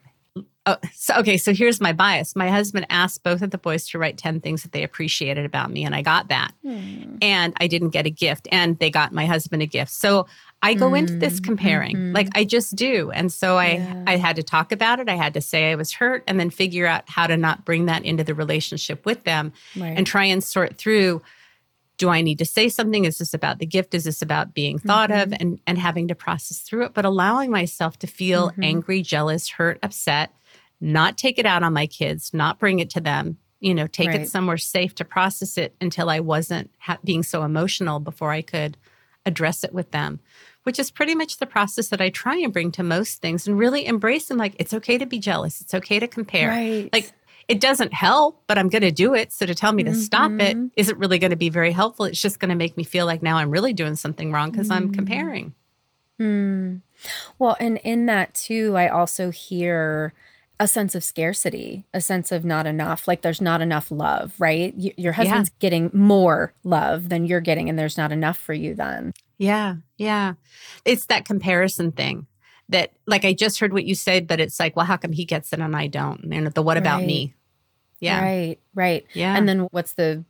[0.65, 2.37] Oh, so okay, so here's my bias.
[2.37, 5.73] My husband asked both of the boys to write 10 things that they appreciated about
[5.73, 6.53] me and I got that.
[6.65, 7.19] Mm.
[7.21, 9.91] And I didn't get a gift and they got my husband a gift.
[9.91, 10.29] So
[10.63, 10.99] I go mm.
[10.99, 11.97] into this comparing.
[11.97, 12.15] Mm-hmm.
[12.15, 13.11] Like I just do.
[13.11, 14.05] And so I yeah.
[14.07, 15.09] I had to talk about it.
[15.09, 17.87] I had to say I was hurt and then figure out how to not bring
[17.87, 19.97] that into the relationship with them right.
[19.97, 21.23] and try and sort through
[22.03, 23.05] do I need to say something?
[23.05, 23.95] Is this about the gift?
[23.95, 25.35] Is this about being thought mm-hmm.
[25.35, 26.95] of and, and having to process through it?
[26.95, 28.65] But allowing myself to feel mm-hmm.
[28.65, 30.35] angry, jealous, hurt, upset,
[30.81, 34.09] not take it out on my kids, not bring it to them, you know, take
[34.09, 34.23] right.
[34.23, 38.43] it somewhere safe to process it until I wasn't ha- being so emotional before I
[38.43, 38.77] could
[39.25, 40.19] address it with them,
[40.65, 43.57] which is pretty much the process that I try and bring to most things and
[43.57, 45.61] really embrace them like it's okay to be jealous.
[45.61, 46.49] It's okay to compare.
[46.49, 46.91] Right.
[46.93, 47.13] Like
[47.49, 49.33] it doesn't help, but I'm going to do it.
[49.33, 50.67] So to tell me to stop it Mm-hmm.
[50.77, 52.05] isn't really going to be very helpful.
[52.07, 54.71] It's just going to make me feel like now I'm really doing something wrong because
[54.71, 54.95] I'm Mm.
[54.95, 55.55] comparing.
[56.19, 56.77] Hmm.
[57.39, 60.13] Well, and in that too, I also hear
[60.61, 64.73] a sense of scarcity, a sense of not enough, like there's not enough love, right?
[64.77, 68.75] Y- your husband's getting more love than you're getting, and there's not enough for you
[68.75, 69.13] then.
[69.39, 69.77] Yeah.
[69.97, 70.35] Yeah.
[70.85, 72.27] It's that comparison thing
[72.73, 75.25] that, like, I just heard what you said, but it's like, well, how come he
[75.25, 76.33] gets it and I don't?
[76.33, 77.07] And the what about Right.
[77.07, 77.35] me?
[78.01, 78.21] Yeah.
[78.21, 79.07] Right, right.
[79.15, 79.37] Yeah.
[79.37, 80.25] And then what's the,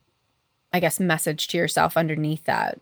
[0.73, 2.79] I guess, message to yourself underneath that?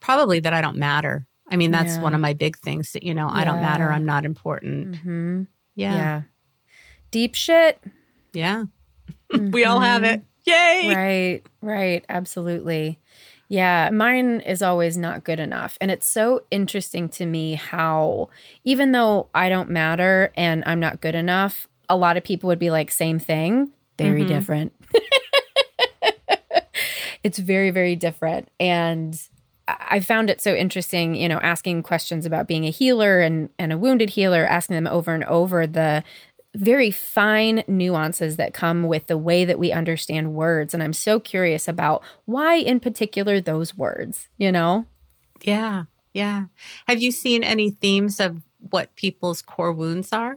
[0.00, 1.26] Probably that I don't matter.
[1.50, 2.02] I mean, that's Yeah.
[2.02, 3.90] one of my big things that, you know, I don't matter.
[3.90, 4.96] I'm not important.
[4.96, 5.42] hmm
[5.74, 6.22] Yeah.
[7.10, 7.82] Deep shit.
[8.32, 8.64] Yeah.
[9.52, 10.22] we all have it.
[10.44, 10.94] Yay.
[10.94, 12.04] Right, right.
[12.08, 12.98] Absolutely.
[13.54, 15.78] Yeah, mine is always not good enough.
[15.80, 18.30] And it's so interesting to me how,
[18.64, 22.58] even though I don't matter and I'm not good enough, a lot of people would
[22.58, 24.28] be like, same thing, very Mhm.
[24.28, 24.72] different.
[27.22, 28.48] it's very, very different.
[28.58, 29.14] And
[29.68, 33.48] I I found it so interesting, you know, asking questions about being a healer and,
[33.58, 36.02] and a wounded healer, asking them over and over the
[36.54, 40.72] very fine nuances that come with the way that we understand words.
[40.72, 44.86] And I'm so curious about why, in particular, those words, you know?
[45.42, 45.84] Yeah.
[46.12, 46.44] Yeah.
[46.86, 48.40] Have you seen any themes of
[48.70, 50.36] what people's core wounds are?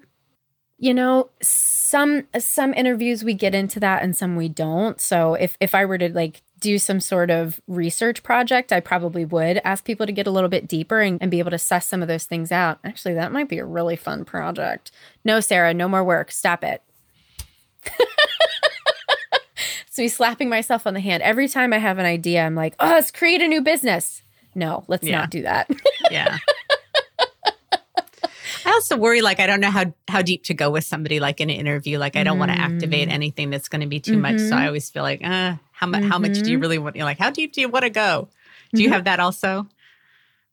[0.80, 5.00] You know, some some interviews we get into that and some we don't.
[5.02, 9.26] So if if I were to like do some sort of research project, I probably
[9.26, 11.86] would ask people to get a little bit deeper and, and be able to suss
[11.86, 12.80] some of those things out.
[12.84, 14.92] Actually, that might be a really fun project.
[15.24, 16.32] No, Sarah, no more work.
[16.32, 16.82] Stop it.
[19.88, 21.24] it's me slapping myself on the hand.
[21.24, 24.22] Every time I have an idea, I'm like, oh, let's create a new business.
[24.56, 25.20] No, let's Yeah.
[25.20, 25.70] not do that.
[26.10, 26.38] Yeah.
[28.78, 31.50] Also worry like I don't know how how deep to go with somebody like in
[31.50, 31.98] an interview.
[31.98, 33.12] Like I don't want to activate mm.
[33.12, 34.38] anything that's going to be too much.
[34.38, 34.68] So I mm-hmm.
[34.68, 36.62] always feel like, uh, how much how much do you mm-hmm.
[36.62, 36.96] really want?
[36.96, 38.30] You know, like how deep do you want to go?
[38.76, 38.94] Do you mm-hmm.
[38.94, 39.66] have that also?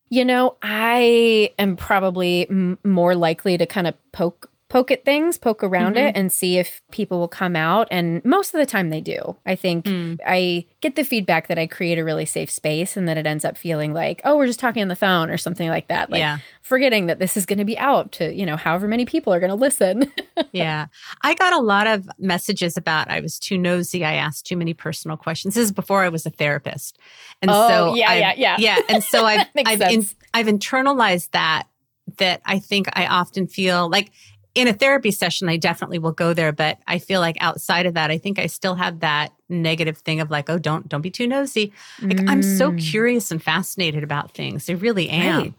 [0.09, 5.39] You know, I am probably m- more likely to kind of poke poke at things,
[5.39, 8.91] poke around it and see if people will come out and most of the time
[8.91, 9.37] they do.
[9.47, 10.19] I think Mm.
[10.27, 13.45] I get the feedback that I create a really safe space and that it ends
[13.45, 16.11] up feeling like, oh, we're just talking on the phone or something like that.
[16.11, 16.39] Like Yeah.
[16.61, 19.39] forgetting that this is going to be out to, you know, however many people are
[19.39, 20.13] going to listen.
[20.53, 20.87] yeah.
[21.23, 24.05] I got a lot of messages about I was too nosy.
[24.05, 25.55] I asked too many personal questions.
[25.55, 26.99] This is before I was a therapist.
[27.41, 28.57] And Oh, so yeah, I've- yeah, yeah.
[28.79, 28.79] Yeah.
[28.89, 30.05] And so I've I've in.
[30.35, 31.69] I've internalized that
[32.19, 34.11] that I think I often feel like
[34.55, 37.95] in a therapy session, I definitely will go there, but I feel like outside of
[37.95, 41.11] that, I think I still have that negative thing of like, oh, don't don't be
[41.11, 41.73] too nosy.
[42.01, 42.81] Like I'm so Mm.
[42.91, 44.71] curious and fascinated about things.
[44.71, 45.39] I really am.
[45.41, 45.55] Right.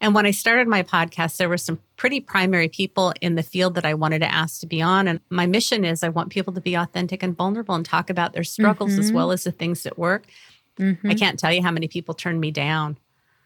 [0.00, 3.74] And when I started my podcast, there were some pretty primary people in the field
[3.76, 5.08] that I wanted to ask to be on.
[5.08, 8.34] And my mission is I want people to be authentic and vulnerable and talk about
[8.34, 9.14] their struggles as Mhm.
[9.14, 10.24] well as the things that work.
[10.78, 10.98] Mhm.
[11.10, 12.98] I can't tell you how many people turned me down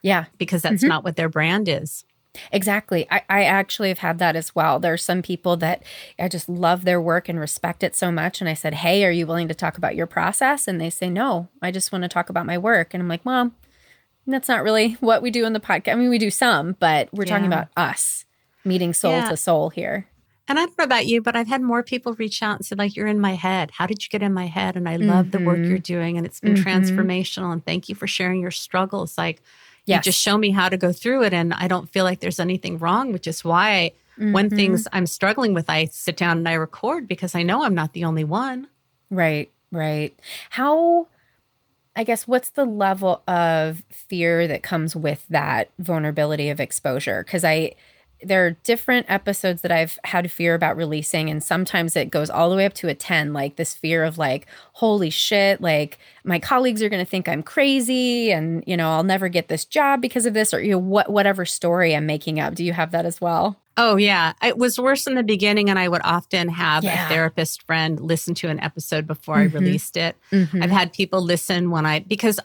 [0.02, 0.24] Yeah.
[0.38, 0.88] because that's Mhm.
[0.88, 2.04] not what their brand is.
[2.52, 3.06] Exactly.
[3.10, 4.78] I, I actually have had that as well.
[4.78, 5.82] There are some people that
[6.18, 8.40] I just love their work and respect it so much.
[8.40, 10.66] And I said, Hey, are you willing to talk about your process?
[10.68, 12.94] And they say, No, I just want to talk about my work.
[12.94, 13.54] And I'm like, Mom,
[14.26, 15.92] that's not really what we do in the podcast.
[15.92, 18.24] I mean, we do some, but we're talking about us
[18.64, 19.28] meeting soul Yeah.
[19.30, 20.06] to soul here.
[20.50, 22.74] And I don't know about you, but I've had more people reach out and say,
[22.74, 23.70] like, you're in my head.
[23.72, 24.76] How did you get in my head?
[24.76, 25.68] And I love the work Mhm.
[25.68, 26.16] you're doing.
[26.16, 26.64] And it's been Mhm.
[26.64, 27.52] transformational.
[27.52, 29.18] And thank you for sharing your struggles.
[29.18, 29.42] Like,
[29.88, 30.04] Yes.
[30.06, 31.32] you just show me how to go through it.
[31.32, 34.56] And I don't feel like there's anything wrong, which is why when Mhm.
[34.56, 37.92] things I'm struggling with, I sit down and I record because I know I'm not
[37.92, 38.66] the only one.
[39.10, 40.12] Right, right.
[40.50, 41.06] How,
[41.96, 47.22] I guess, what's the level of fear that comes with that vulnerability of exposure?
[47.24, 47.74] Because I,
[48.22, 52.50] there are different episodes that I've had fear about releasing, and sometimes it goes all
[52.50, 56.38] the way up to a 10, like this fear of, like, holy shit, like my
[56.38, 60.00] colleagues are going to think I'm crazy, and, you know, I'll never get this job
[60.00, 62.54] because of this, or, you know, what, whatever story I'm making up.
[62.54, 63.60] Do you have that as well?
[63.80, 64.32] Oh, yeah.
[64.42, 65.70] It was worse in the beginning.
[65.70, 67.06] And I would often have Yeah.
[67.06, 69.40] a therapist friend listen to an episode before Mhm.
[69.40, 70.16] I released it.
[70.32, 70.64] Mhm.
[70.64, 72.40] I've had people listen when I, because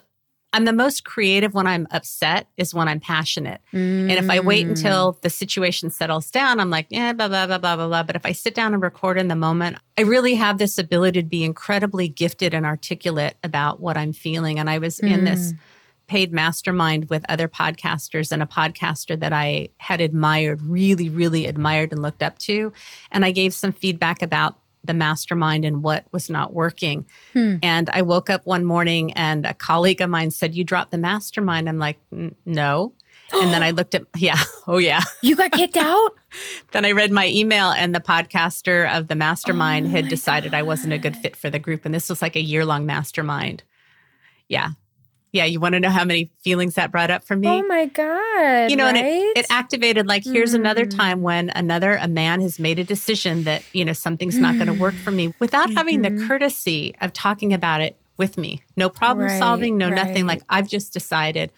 [0.54, 3.60] I'm the most creative when I'm upset is when I'm passionate.
[3.72, 4.70] And if I wait Mm.
[4.70, 8.02] until the situation settles down, I'm like, yeah, blah, blah, blah, blah, blah, blah.
[8.04, 11.22] But if I sit down and record in the moment, I really have this ability
[11.22, 14.58] to be incredibly gifted and articulate about what I'm feeling.
[14.58, 15.58] And I was in this Mm.
[16.06, 21.92] paid mastermind with other podcasters and a podcaster that I had admired, really, really admired
[21.92, 22.72] and looked up to.
[23.10, 27.06] And I gave some feedback about the mastermind and what was not working.
[27.32, 27.56] Hmm.
[27.62, 30.98] And I woke up one morning and a colleague of mine said, You dropped the
[30.98, 31.68] mastermind.
[31.68, 32.92] I'm like, No.
[33.32, 35.02] And then I looked at, yeah, oh, yeah.
[35.22, 36.14] you got kicked out?
[36.72, 40.58] then I read my email, and the podcaster of the mastermind oh had decided God.
[40.58, 41.84] I wasn't a good fit for the group.
[41.84, 43.62] And this was like a year long mastermind.
[44.48, 44.70] Yeah.
[45.34, 45.44] Yeah.
[45.44, 47.48] You want to know how many feelings that brought up for me?
[47.48, 48.70] Oh my God.
[48.70, 48.96] You know, right?
[48.96, 50.60] and it, it, activated like, here's mm.
[50.60, 54.54] another time when another, a man has made a decision that, you know, something's not
[54.54, 55.76] going to work for me without mm-hmm.
[55.76, 56.26] having the mm-hmm.
[56.26, 58.62] courtesy of talking about it with me.
[58.76, 59.96] No problem right, solving, no right.
[59.96, 60.26] nothing.
[60.26, 61.50] Like, I've just decided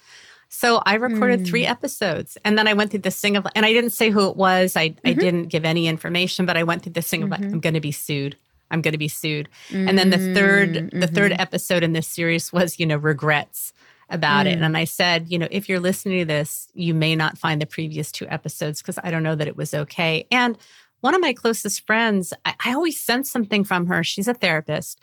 [0.49, 1.47] so I recorded mm.
[1.47, 4.29] three episodes and then I went through this thing of, and I didn't say who
[4.29, 4.75] it was.
[4.75, 5.07] I, mm-hmm.
[5.07, 7.33] I didn't give any information, but I went through this thing mm-hmm.
[7.33, 8.37] of, I'm going to be sued.
[8.71, 9.49] I'm going to be sued.
[9.69, 9.87] Mm-hmm.
[9.87, 10.99] And then the third, mm-hmm.
[10.99, 13.73] the third episode in this series was, you know, regrets
[14.09, 14.53] about mm.
[14.53, 14.61] it.
[14.61, 17.65] And I said, you know, if you're listening to this, you may not find the
[17.65, 20.25] previous two episodes because I don't know that it was okay.
[20.31, 20.57] And
[21.01, 24.03] one of my closest friends, I, I always sense something from her.
[24.03, 24.99] She's a therapist.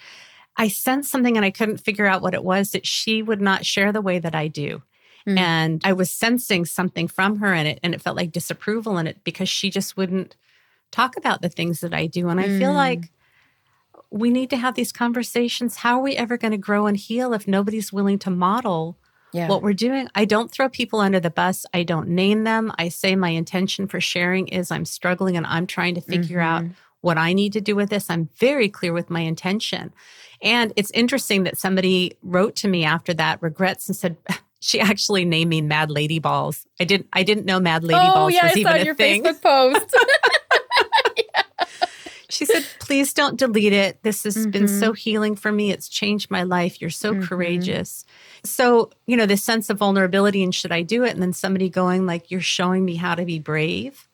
[0.56, 3.66] I sensed something and I couldn't figure out what it was that she would not
[3.66, 4.82] share the way that I do.
[5.28, 5.38] Mm.
[5.38, 9.06] And I was sensing something from her in it, and it felt like disapproval in
[9.06, 10.36] it because she just wouldn't
[10.90, 12.28] talk about the things that I do.
[12.28, 12.58] And I mm.
[12.58, 13.10] feel like
[14.14, 15.78] we need to have these conversations.
[15.78, 18.96] How are we ever going to grow and heal if nobody's willing to model
[19.32, 19.48] yeah.
[19.48, 20.08] what we're doing?
[20.14, 22.72] I don't throw people under the bus, I don't name them.
[22.78, 26.66] I say my intention for sharing is I'm struggling and I'm trying to figure mm-hmm.
[26.66, 28.08] out what I need to do with this.
[28.08, 29.92] I'm very clear with my intention.
[30.40, 34.16] And it's interesting that somebody wrote to me after that regrets and said,
[34.60, 36.68] she actually named me Mad Lady Balls.
[36.78, 39.24] I didn't I didn't know Mad Lady oh, Balls yeah, was even a your thing.
[39.24, 39.96] Facebook post.
[42.34, 44.02] She said, "Please don't delete it.
[44.02, 44.50] This has mm-hmm.
[44.50, 45.70] been so healing for me.
[45.70, 46.80] It's changed my life.
[46.80, 47.24] You're so mm-hmm.
[47.24, 48.04] courageous."
[48.42, 51.12] So, you know, this sense of vulnerability and should I do it?
[51.12, 54.08] And then somebody going like, "You're showing me how to be brave."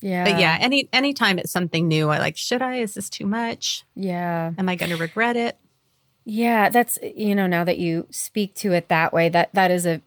[0.00, 0.24] Yeah.
[0.24, 2.76] But yeah, any anytime it's something new, I like, should I?
[2.76, 3.84] Is this too much?
[3.94, 4.52] Yeah.
[4.56, 5.58] Am I going to regret it?
[6.24, 9.86] Yeah, that's you know now that you speak to it that way that that is
[9.86, 10.02] a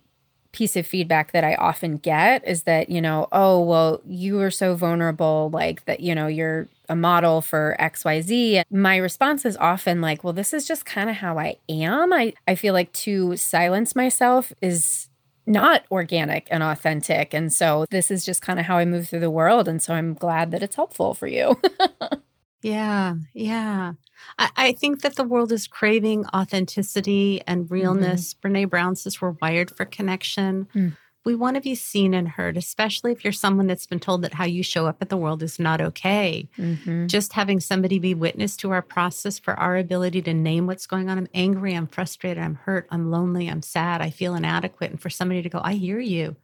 [0.52, 4.52] piece of feedback that I often get is that, you know, oh, well, you were
[4.52, 8.64] so vulnerable like that, you know, you're a model for XYZ.
[8.72, 12.12] My response is often like, well, this is just kind of how I am.
[12.14, 15.08] I I feel like to silence myself is
[15.46, 17.34] not organic and authentic.
[17.34, 19.94] And so this is just kind of how I move through the world and so
[19.94, 21.60] I'm glad that it's helpful for you.
[22.62, 23.16] yeah.
[23.34, 23.94] Yeah.
[24.38, 27.74] I, I, think that the world is craving authenticity and mm-hmm.
[27.74, 28.34] realness.
[28.34, 28.56] Mm-hmm.
[28.56, 30.68] Brene Brown says we're wired for connection.
[30.76, 30.98] Mm.
[31.26, 34.34] We want to be seen and heard, especially if you're someone that's been told that
[34.34, 36.48] how you show up at the world is not okay.
[36.58, 37.08] Mm-hmm.
[37.08, 41.10] Just having somebody be witness to our process for our ability to name what's going
[41.10, 41.18] on.
[41.18, 44.92] I'm angry, I'm frustrated, I'm hurt, I'm lonely, I'm sad, I feel inadequate.
[44.92, 46.38] And for somebody to go, I hear you.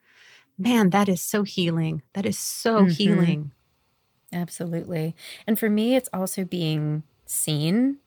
[0.58, 2.02] Man, that is so healing.
[2.14, 2.90] That is so mm-hmm.
[2.90, 3.52] healing.
[4.34, 5.16] Absolutely.
[5.48, 7.98] And for me, it's also being seen.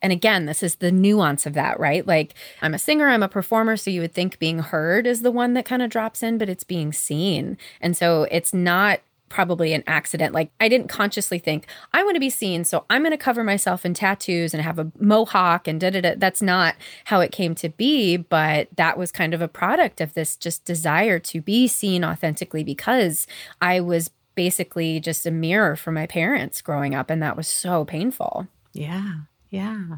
[0.00, 2.06] And again, this is the nuance of that, right?
[2.06, 5.32] Like, I'm a singer, I'm a performer, so you would think being heard is the
[5.32, 7.58] one that kind of drops in, but it's being seen.
[7.80, 10.32] And so it's not probably an accident.
[10.32, 13.44] Like, I didn't consciously think, I want to be seen, so I'm going to cover
[13.44, 16.14] myself in tattoos and have a mohawk and da da da.
[16.16, 20.14] That's not how it came to be, but that was kind of a product of
[20.14, 23.26] this just desire to be seen authentically because
[23.60, 27.84] I was basically just a mirror for my parents growing up, and that was so
[27.84, 28.46] painful.
[28.72, 29.14] Yeah.
[29.50, 29.96] Yeah.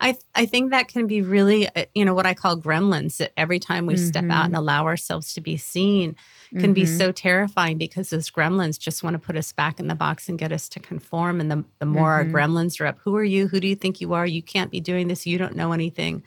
[0.00, 3.32] I I think that can be really uh, you know what I call gremlins that
[3.36, 4.06] every time we mm-hmm.
[4.06, 4.44] step out mm-hmm.
[4.44, 6.14] and allow ourselves to be seen
[6.50, 6.72] can mm-hmm.
[6.74, 10.28] be so terrifying because those gremlins just want to put us back in the box
[10.28, 12.32] and get us to conform and the the more mm-hmm.
[12.32, 14.70] our gremlins are up who are you who do you think you are you can't
[14.70, 16.22] be doing this you don't know anything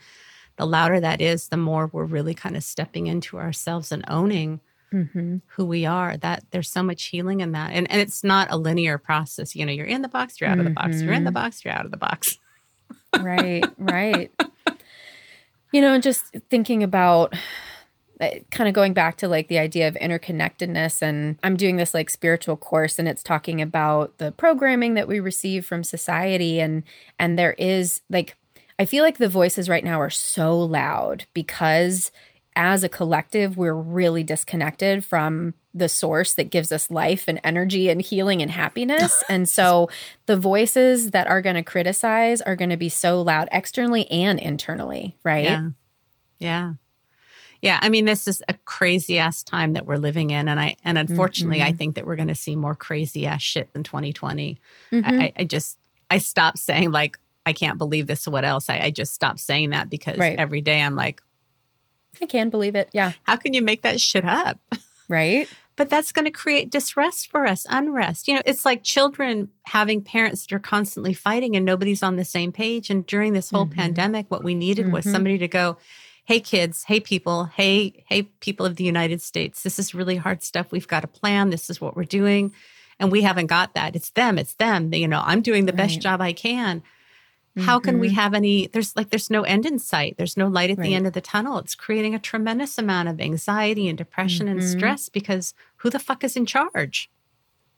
[0.56, 4.60] the louder that is the more we're really kind of stepping into ourselves and owning
[4.92, 5.36] mm-hmm.
[5.46, 8.56] who we are that there's so much healing in that and, and it's not a
[8.56, 10.66] linear process you know you're in the box you're out mm-hmm.
[10.66, 11.34] of the box you're in the mm-hmm.
[11.34, 12.38] box you're out of the box
[13.20, 14.30] right right
[15.72, 17.34] you know just thinking about
[18.20, 21.94] uh, kind of going back to like the idea of interconnectedness and i'm doing this
[21.94, 26.82] like spiritual course and it's talking about the programming that we receive from society and
[27.18, 28.36] and there is like
[28.78, 32.10] i feel like the voices right now are so loud because
[32.58, 37.88] as a collective, we're really disconnected from the source that gives us life and energy
[37.88, 39.22] and healing and happiness.
[39.28, 39.88] and so
[40.26, 44.40] the voices that are going to criticize are going to be so loud externally and
[44.40, 45.44] internally, right?
[45.44, 45.68] Yeah.
[46.40, 46.72] Yeah.
[47.62, 50.76] Yeah, I mean, this is a crazy ass time that we're living in, and I
[50.84, 51.68] and unfortunately, mm-hmm.
[51.68, 54.60] I think that we're going to see more crazy ass shit in 2020.
[54.92, 55.20] Mm-hmm.
[55.20, 55.76] I, I, just
[56.08, 58.28] I stopped saying like I can't believe this.
[58.28, 58.70] What else?
[58.70, 60.38] I, I just stopped saying that because right.
[60.38, 61.20] every day I'm like,
[62.22, 62.88] I can believe it.
[62.92, 63.12] Yeah.
[63.24, 64.58] How can you make that shit up?
[65.08, 65.48] Right.
[65.78, 68.26] but that's going to create distress for us, unrest.
[68.26, 72.24] You know, it's like children having parents that are constantly fighting and nobody's on the
[72.24, 72.90] same page.
[72.90, 73.80] And during this whole mm-hmm.
[73.80, 74.94] pandemic, what we needed mm-hmm.
[74.94, 75.78] was somebody to go,
[76.24, 80.42] Hey kids, hey people, hey, hey people of the United States, this is really hard
[80.42, 80.72] stuff.
[80.72, 81.50] We've got a plan.
[81.50, 82.52] This is what we're doing.
[83.00, 83.94] and we haven't got that.
[83.94, 84.92] It's them, it's them.
[84.92, 86.82] You know, I'm doing the best job I can.
[87.60, 88.12] How can we Mhm.
[88.14, 90.16] have any there's like there's no end in sight.
[90.18, 90.84] There's no light at Right.
[90.88, 91.58] the end of the tunnel.
[91.58, 94.70] It's creating a tremendous amount of anxiety and depression and Mhm.
[94.70, 97.10] stress because who the fuck is in charge?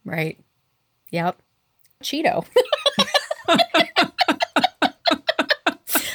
[0.05, 0.39] Right.
[1.11, 1.37] Yep.
[2.03, 2.47] Cheeto.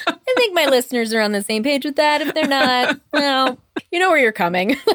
[0.08, 2.22] I think my listeners are on the same page with that.
[2.22, 3.58] If they're not, well,
[3.92, 4.76] you know where you're coming.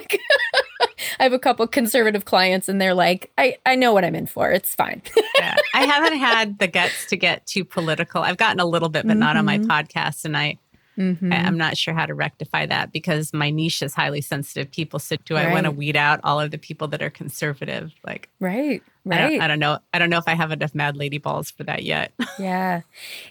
[1.20, 4.26] I have a couple conservative clients, and they're like, "I I know what I'm in
[4.26, 4.50] for.
[4.50, 5.02] It's fine."
[5.38, 5.56] Yeah.
[5.74, 8.22] I haven't had the guts to get too political.
[8.22, 9.66] I've gotten a little bit, but not on my Mhm.
[9.68, 10.26] podcast.
[10.26, 10.58] And I,
[10.98, 11.32] Mhm.
[11.32, 14.98] I, I'm not sure how to rectify that because my niche is highly sensitive people.
[14.98, 17.92] So do I want to weed out all of the people that are conservative?
[18.04, 18.82] Like, right.
[19.08, 19.40] I, don't, Right.
[19.40, 19.78] I don't know.
[19.94, 22.12] I don't know if I have enough mad lady balls for that yet.
[22.38, 22.82] Yeah.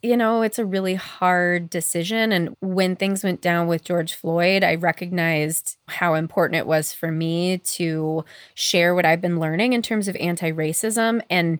[0.03, 2.31] You know, it's a really hard decision.
[2.31, 7.11] And when things went down with George Floyd, I recognized how important it was for
[7.11, 11.21] me to share what I've been learning in terms of anti racism.
[11.29, 11.57] And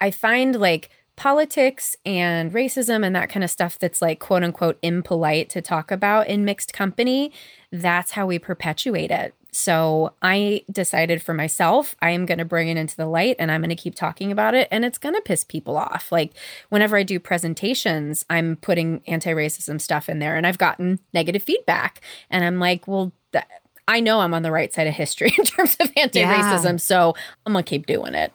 [0.00, 4.78] I find like politics and racism and that kind of stuff that's like quote unquote
[4.82, 7.32] impolite to talk about in mixed company,
[7.70, 9.34] that's how we perpetuate it.
[9.54, 13.52] So I decided for myself, I am going to bring it into the light and
[13.52, 14.66] I'm going to keep talking about it.
[14.72, 16.10] And it's going to piss people off.
[16.10, 16.32] Like
[16.70, 21.42] whenever I do presentations, I'm putting anti racism stuff in there and I've gotten negative
[21.42, 22.00] feedback.
[22.30, 23.44] And I'm like, well, th-
[23.86, 26.80] I know I'm on the right side of history in terms of anti racism.
[26.80, 27.14] So
[27.46, 28.32] I'm going to keep doing it.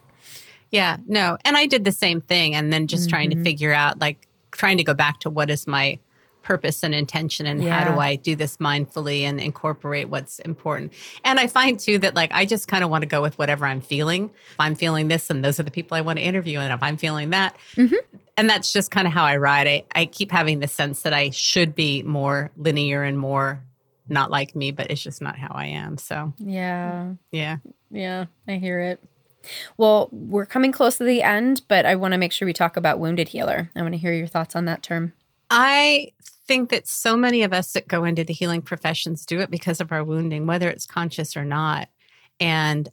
[0.70, 1.36] Yeah, no.
[1.44, 2.54] And I did the same thing.
[2.54, 3.42] And then just trying to Mhm.
[3.44, 5.98] figure out, like, trying to go back to what is my
[6.42, 10.92] purpose and intention and how do I do this mindfully and incorporate what's important.
[11.24, 13.66] And I find too that, like, I just kind of want to go with whatever
[13.66, 14.30] I'm feeling.
[14.50, 16.58] If I'm feeling this, and those are the people I want to interview.
[16.58, 17.94] And if I'm feeling that, Mhm.
[18.36, 19.66] and that's just kind of how I ride.
[19.66, 23.62] I, I keep having the sense that I should be more linear and more
[24.08, 25.96] not like me, but it's just not how I am.
[25.96, 27.12] So, Yeah.
[27.30, 27.58] yeah.
[27.92, 29.00] Yeah, I hear it.
[29.76, 32.76] Well, we're coming close to the end, but I want to make sure we talk
[32.76, 33.70] about wounded healer.
[33.74, 35.12] I want to hear your thoughts on that term.
[35.50, 36.12] I
[36.46, 39.80] think that so many of us that go into the healing professions do it because
[39.80, 41.88] of our wounding, whether it's conscious or not.
[42.38, 42.88] And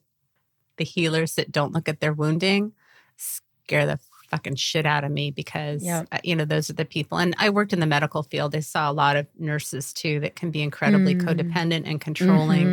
[0.77, 2.73] the healers that don't look at their wounding
[3.17, 3.99] scare the
[4.29, 6.07] fucking shit out of me because, Yep.
[6.11, 7.17] uh, you know, those are the people.
[7.17, 8.55] And I worked in the medical field.
[8.55, 11.21] I saw a lot of nurses too that can be incredibly Mm.
[11.21, 12.67] codependent and controlling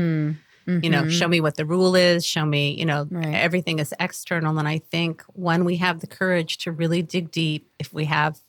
[0.67, 0.83] Mhm.
[0.83, 1.11] you know, Mhm.
[1.11, 3.35] show me what the rule is, show me, you know, Right.
[3.35, 4.59] everything is external.
[4.59, 8.41] And I think when we have the courage to really dig deep, if we have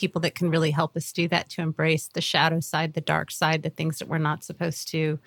[0.00, 3.30] people that can really help us do that, to embrace the shadow side, the dark
[3.30, 5.18] side, the things that we're not supposed to,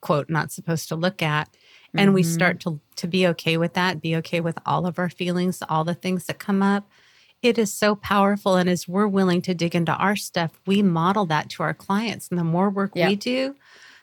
[0.00, 1.48] quote, not supposed to look at.
[1.94, 2.34] And we Mhm.
[2.34, 5.84] start to, to be okay with that, be okay with all of our feelings, all
[5.84, 6.88] the things that come up.
[7.42, 8.56] It is so powerful.
[8.56, 12.28] And as we're willing to dig into our stuff, we model that to our clients.
[12.30, 13.08] And the more work Yeah.
[13.08, 13.56] we do,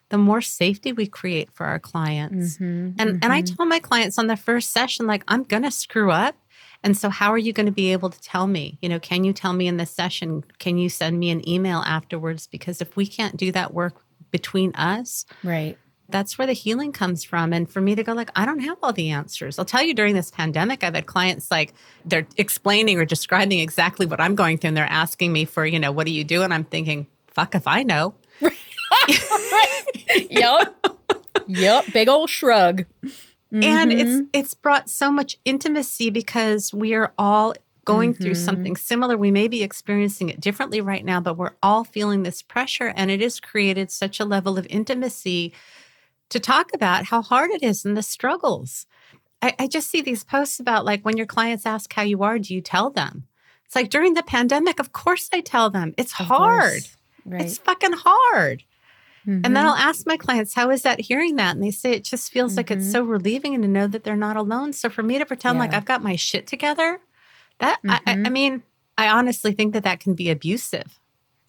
[0.09, 2.57] the more safety we create for our clients.
[2.57, 2.95] Mhm.
[2.99, 3.55] And and I Mhm.
[3.55, 6.35] tell my clients on the first session, like, I'm gonna screw up.
[6.83, 8.77] And so how are you going to be able to tell me?
[8.81, 10.43] You know, can you tell me in this session?
[10.59, 12.47] Can you send me an email afterwards?
[12.47, 14.01] Because if we can't do that work
[14.31, 15.77] between us, right.
[16.07, 17.51] that's where the healing comes from.
[17.51, 19.59] And for me to go, like, I don't have all the answers.
[19.59, 21.73] I'll tell you during this pandemic, I've had clients like
[22.05, 24.69] they're explaining or describing exactly what I'm going through.
[24.69, 26.43] And they're asking me for, you know, what do you do?
[26.43, 28.13] And I'm thinking, fuck if I know.
[30.29, 30.75] yep.
[31.47, 31.85] Yep.
[31.91, 32.85] Big old shrug.
[33.51, 33.99] And Mhm.
[33.99, 37.53] it's it's brought so much intimacy because we are all
[37.85, 38.45] going through Mhm.
[38.45, 42.43] something similar we may be experiencing it differently right now but we're all feeling this
[42.43, 45.51] pressure and it has created such a level of intimacy
[46.29, 48.85] to talk about how hard it is and the struggles
[49.41, 52.37] I, I just see these posts about like when your clients ask how you are
[52.37, 53.23] do you tell them
[53.65, 56.83] it's like during the pandemic of course i tell them it's Of hard.
[57.25, 57.41] Right.
[57.41, 58.63] it's fucking hard
[59.29, 59.67] and then Mhm.
[59.69, 61.55] I'll ask my clients, how is that hearing that?
[61.55, 62.91] And they say it just feels like it's Mhm.
[62.91, 64.73] so relieving and to know that they're not alone.
[64.73, 66.99] So for me to pretend like I've got my shit together,
[67.59, 68.31] that I, I, Mhm.
[68.31, 68.63] mean,
[68.97, 70.99] I honestly think that that can be abusive.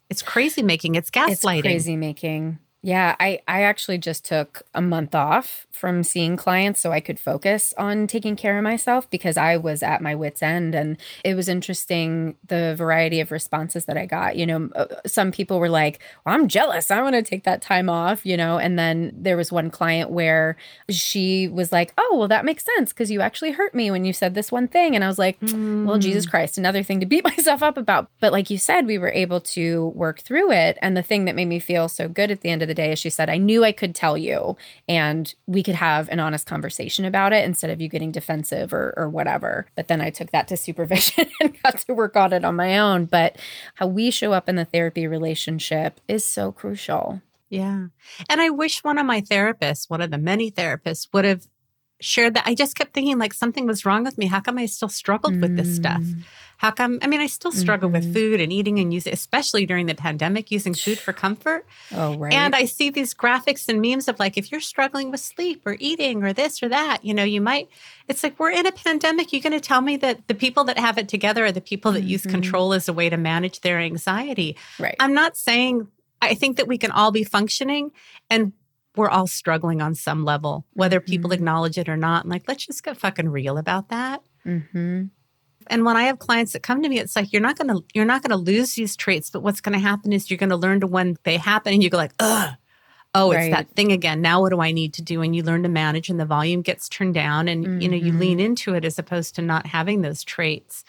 [0.09, 0.95] It's crazy making.
[0.95, 1.31] It's gaslighting.
[1.57, 2.59] It's crazy making.
[2.83, 7.19] Yeah, I I actually just took a month off from seeing clients so I could
[7.19, 11.35] focus on taking care of myself because I was at my wits end and it
[11.35, 14.35] was interesting the variety of responses that I got.
[14.35, 16.91] You know, uh, some people were like, well, "I'm jealous.
[16.91, 20.09] I want to take that time off," you know, and then there was one client
[20.09, 20.57] where
[20.89, 24.13] she was like, "Oh, well that makes sense because you actually hurt me when you
[24.13, 27.23] said this one thing." And I was like, well, Jesus Christ, another thing to beat
[27.37, 28.09] myself up about.
[28.19, 30.77] But like you said, we were able to work through it.
[30.81, 32.93] And the thing that made me feel so good at the end of the day
[32.93, 34.55] is she said, I knew I could tell you
[34.87, 38.93] and we could have an honest conversation about it instead of you getting defensive or,
[38.95, 39.67] or whatever.
[39.75, 42.77] But then I took that to supervision and got to work on it on my
[42.77, 43.05] own.
[43.05, 43.37] But
[43.75, 47.21] how we show up in the therapy relationship is so crucial.
[47.49, 47.87] Yeah.
[48.29, 51.47] And I wish one of my therapists, one of the many therapists, would have
[52.01, 54.25] shared that, I just kept thinking like something was wrong with me.
[54.25, 56.01] How come I still struggled with this stuff?
[56.01, 56.23] Mm.
[56.57, 56.99] How come?
[57.01, 57.93] I mean, I still struggle Mhm.
[57.93, 61.65] with food and eating and using, especially during the pandemic, using food for comfort.
[61.91, 62.31] Oh, right.
[62.33, 65.75] And I see these graphics and memes of like, if you're struggling with sleep or
[65.79, 67.67] eating or this or that, you know, you might,
[68.07, 69.33] it's like, we're in a pandemic.
[69.33, 71.93] You're going to tell me that the people that have it together are the people
[71.93, 72.29] that use Mhm.
[72.31, 74.55] control as a way to manage their anxiety.
[74.77, 74.95] right.
[74.99, 75.87] I'm not saying,
[76.21, 77.89] I think that we can all be functioning
[78.29, 78.53] and
[78.95, 81.35] we're all struggling on some level, whether people Mhm.
[81.35, 82.23] acknowledge it or not.
[82.23, 84.21] And like, let's just get fucking real about that.
[84.45, 85.03] mm-hmm.
[85.67, 88.03] And when I have clients that come to me, it's like you're not gonna you're
[88.05, 91.17] not gonna lose these traits, but what's gonna happen is you're gonna learn to when
[91.23, 92.55] they happen and you go like, ugh,
[93.13, 93.51] oh, it's Right.
[93.51, 94.21] that thing again.
[94.21, 95.21] Now what do I need to do?
[95.21, 98.11] And you learn to manage and the volume gets turned down and you know, you
[98.11, 100.83] lean into it as opposed to not having those traits.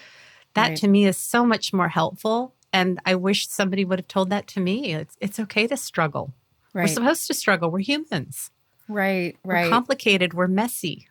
[0.55, 0.77] That Right.
[0.79, 2.55] to me is so much more helpful.
[2.73, 4.95] And I wish somebody would have told that to me.
[4.95, 6.33] It's it's okay to struggle.
[6.73, 6.85] Right.
[6.85, 7.71] We're supposed to struggle.
[7.71, 8.51] We're humans.
[8.89, 9.37] right.
[9.45, 9.65] Right.
[9.65, 10.35] We're complicated.
[10.35, 11.09] We're messy.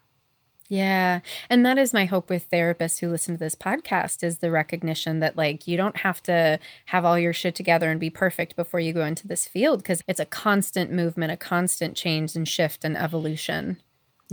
[0.69, 1.19] Yeah.
[1.49, 5.19] And that is my hope with therapists who listen to this podcast is the recognition
[5.19, 8.79] that like you don't have to have all your shit together and be perfect before
[8.79, 12.85] you go into this field because it's a constant movement, a constant change and shift
[12.85, 13.77] and evolution.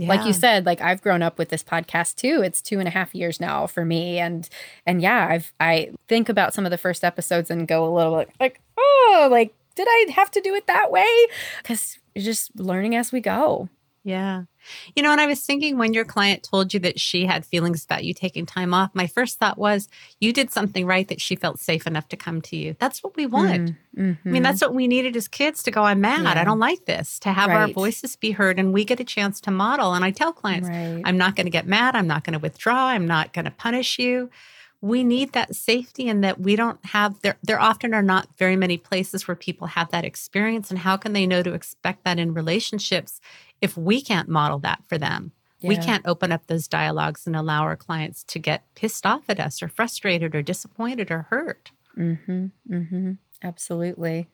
[0.07, 2.41] Like you said, like I've grown up with this podcast too.
[2.41, 4.17] It's two and a half years now for me.
[4.17, 4.47] And
[4.85, 8.13] and yeah, I've I think about some of the first episodes and go a little
[8.13, 11.07] like like, oh, like, did I have to do it that way?
[11.61, 13.69] Because you're just learning as we go.
[14.03, 14.43] Yeah.
[14.95, 17.83] You know, and I was thinking when your client told you that she had feelings
[17.83, 19.89] about you taking time off, my first thought was
[20.19, 22.75] you did something right that she felt safe enough to come to you.
[22.79, 23.75] That's what we want.
[23.97, 24.43] Mm, I mean, mhm.
[24.43, 26.23] that's what we needed as kids to go, I'm mad.
[26.23, 26.41] Yeah.
[26.41, 29.41] I don't like this, to have our voices be heard and we get a chance
[29.41, 29.93] to model.
[29.93, 31.01] And I tell clients, right.
[31.03, 31.95] I'm not going to get mad.
[31.95, 32.87] I'm not going to withdraw.
[32.87, 34.29] I'm not going to punish you.
[34.81, 38.55] We need that safety and that we don't have there there often are not very
[38.55, 42.19] many places where people have that experience and how can they know to expect that
[42.19, 43.19] in relationships
[43.61, 45.31] if we can't model that for them?
[45.61, 49.41] We can't open up those dialogues and allow our clients to get pissed off at
[49.41, 51.71] us or frustrated or disappointed or hurt.
[51.97, 52.45] Mm-hmm.
[52.69, 53.11] Mm-hmm.
[53.43, 54.29] Absolutely.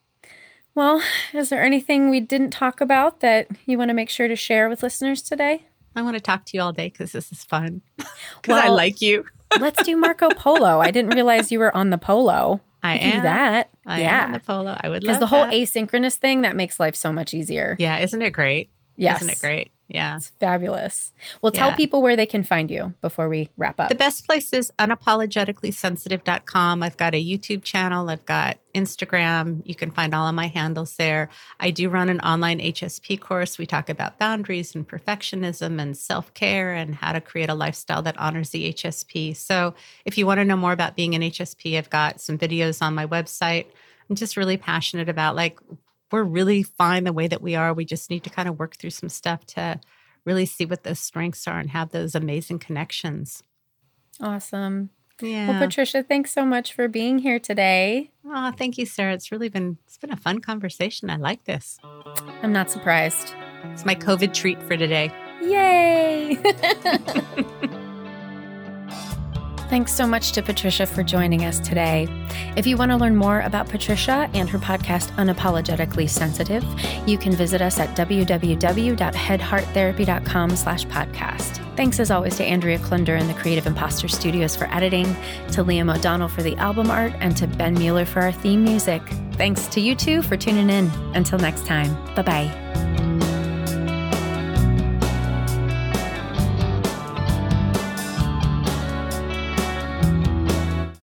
[0.76, 1.02] Well,
[1.34, 4.70] is there anything we didn't talk about that you want to make sure to share
[4.70, 5.64] with listeners today?
[5.96, 7.82] I want to talk to you all day because this is fun.
[8.42, 9.26] Because I like you.
[9.60, 10.80] Let's do Marco Polo.
[10.80, 12.62] I didn't realize you were on the polo.
[12.84, 13.24] I am.
[13.24, 13.70] that.
[13.86, 14.26] I am yeah.
[14.26, 14.78] on the polo.
[14.80, 15.54] I would Because the whole that.
[15.54, 17.76] asynchronous thing that makes life so much easier.
[17.80, 18.70] Yeah, isn't it great?
[18.96, 19.22] Yes.
[19.22, 19.72] Isn't it great?
[19.88, 20.16] Yeah.
[20.16, 21.14] It's fabulous.
[21.42, 21.76] Well, tell Yeah.
[21.76, 23.90] people where they can find you before we wrap up.
[23.90, 26.84] The best place is unapologeticallysensitive.com.
[26.84, 29.62] I've got a YouTube channel, I've got Instagram.
[29.66, 31.30] You can find all of my handles there.
[31.60, 33.58] I do run an online HSP course.
[33.58, 38.02] We talk about boundaries and perfectionism and self care and how to create a lifestyle
[38.02, 39.36] that honors the HSP.
[39.36, 42.82] So, if you want to know more about being an HSP, I've got some videos
[42.82, 43.68] on my website.
[44.10, 45.60] I'm just really passionate about like,
[46.12, 47.74] we're really fine the way that we are.
[47.74, 49.80] We just need to kind of work through some stuff to
[50.26, 53.44] really see what those strengths are and have those amazing connections.
[54.22, 54.90] awesome.
[55.22, 55.50] Yeah.
[55.50, 58.12] Well, Patricia, thanks so much for being here today.
[58.26, 59.14] Oh, thank you, Sarah.
[59.14, 61.10] It's really been it's been a fun conversation.
[61.10, 61.78] I like this.
[62.42, 63.34] I'm not surprised.
[63.72, 65.12] It's my COVID treat for today.
[65.42, 66.38] Yay!
[69.70, 72.08] Thanks so much to Patricia for joining us today.
[72.56, 76.64] If you want to learn more about Patricia and her podcast Unapologetically Sensitive,
[77.08, 81.62] you can visit us at www.headhearttherapy.com slash podcast.
[81.76, 85.06] Thanks as always to Andrea Klunder and the Creative Imposter Studios for editing,
[85.52, 89.02] to Liam O'Donnell for the album art, and to Ben Mueller for our theme music.
[89.34, 90.90] Thanks to you two for tuning in.
[91.16, 93.15] Until next time, bye bye.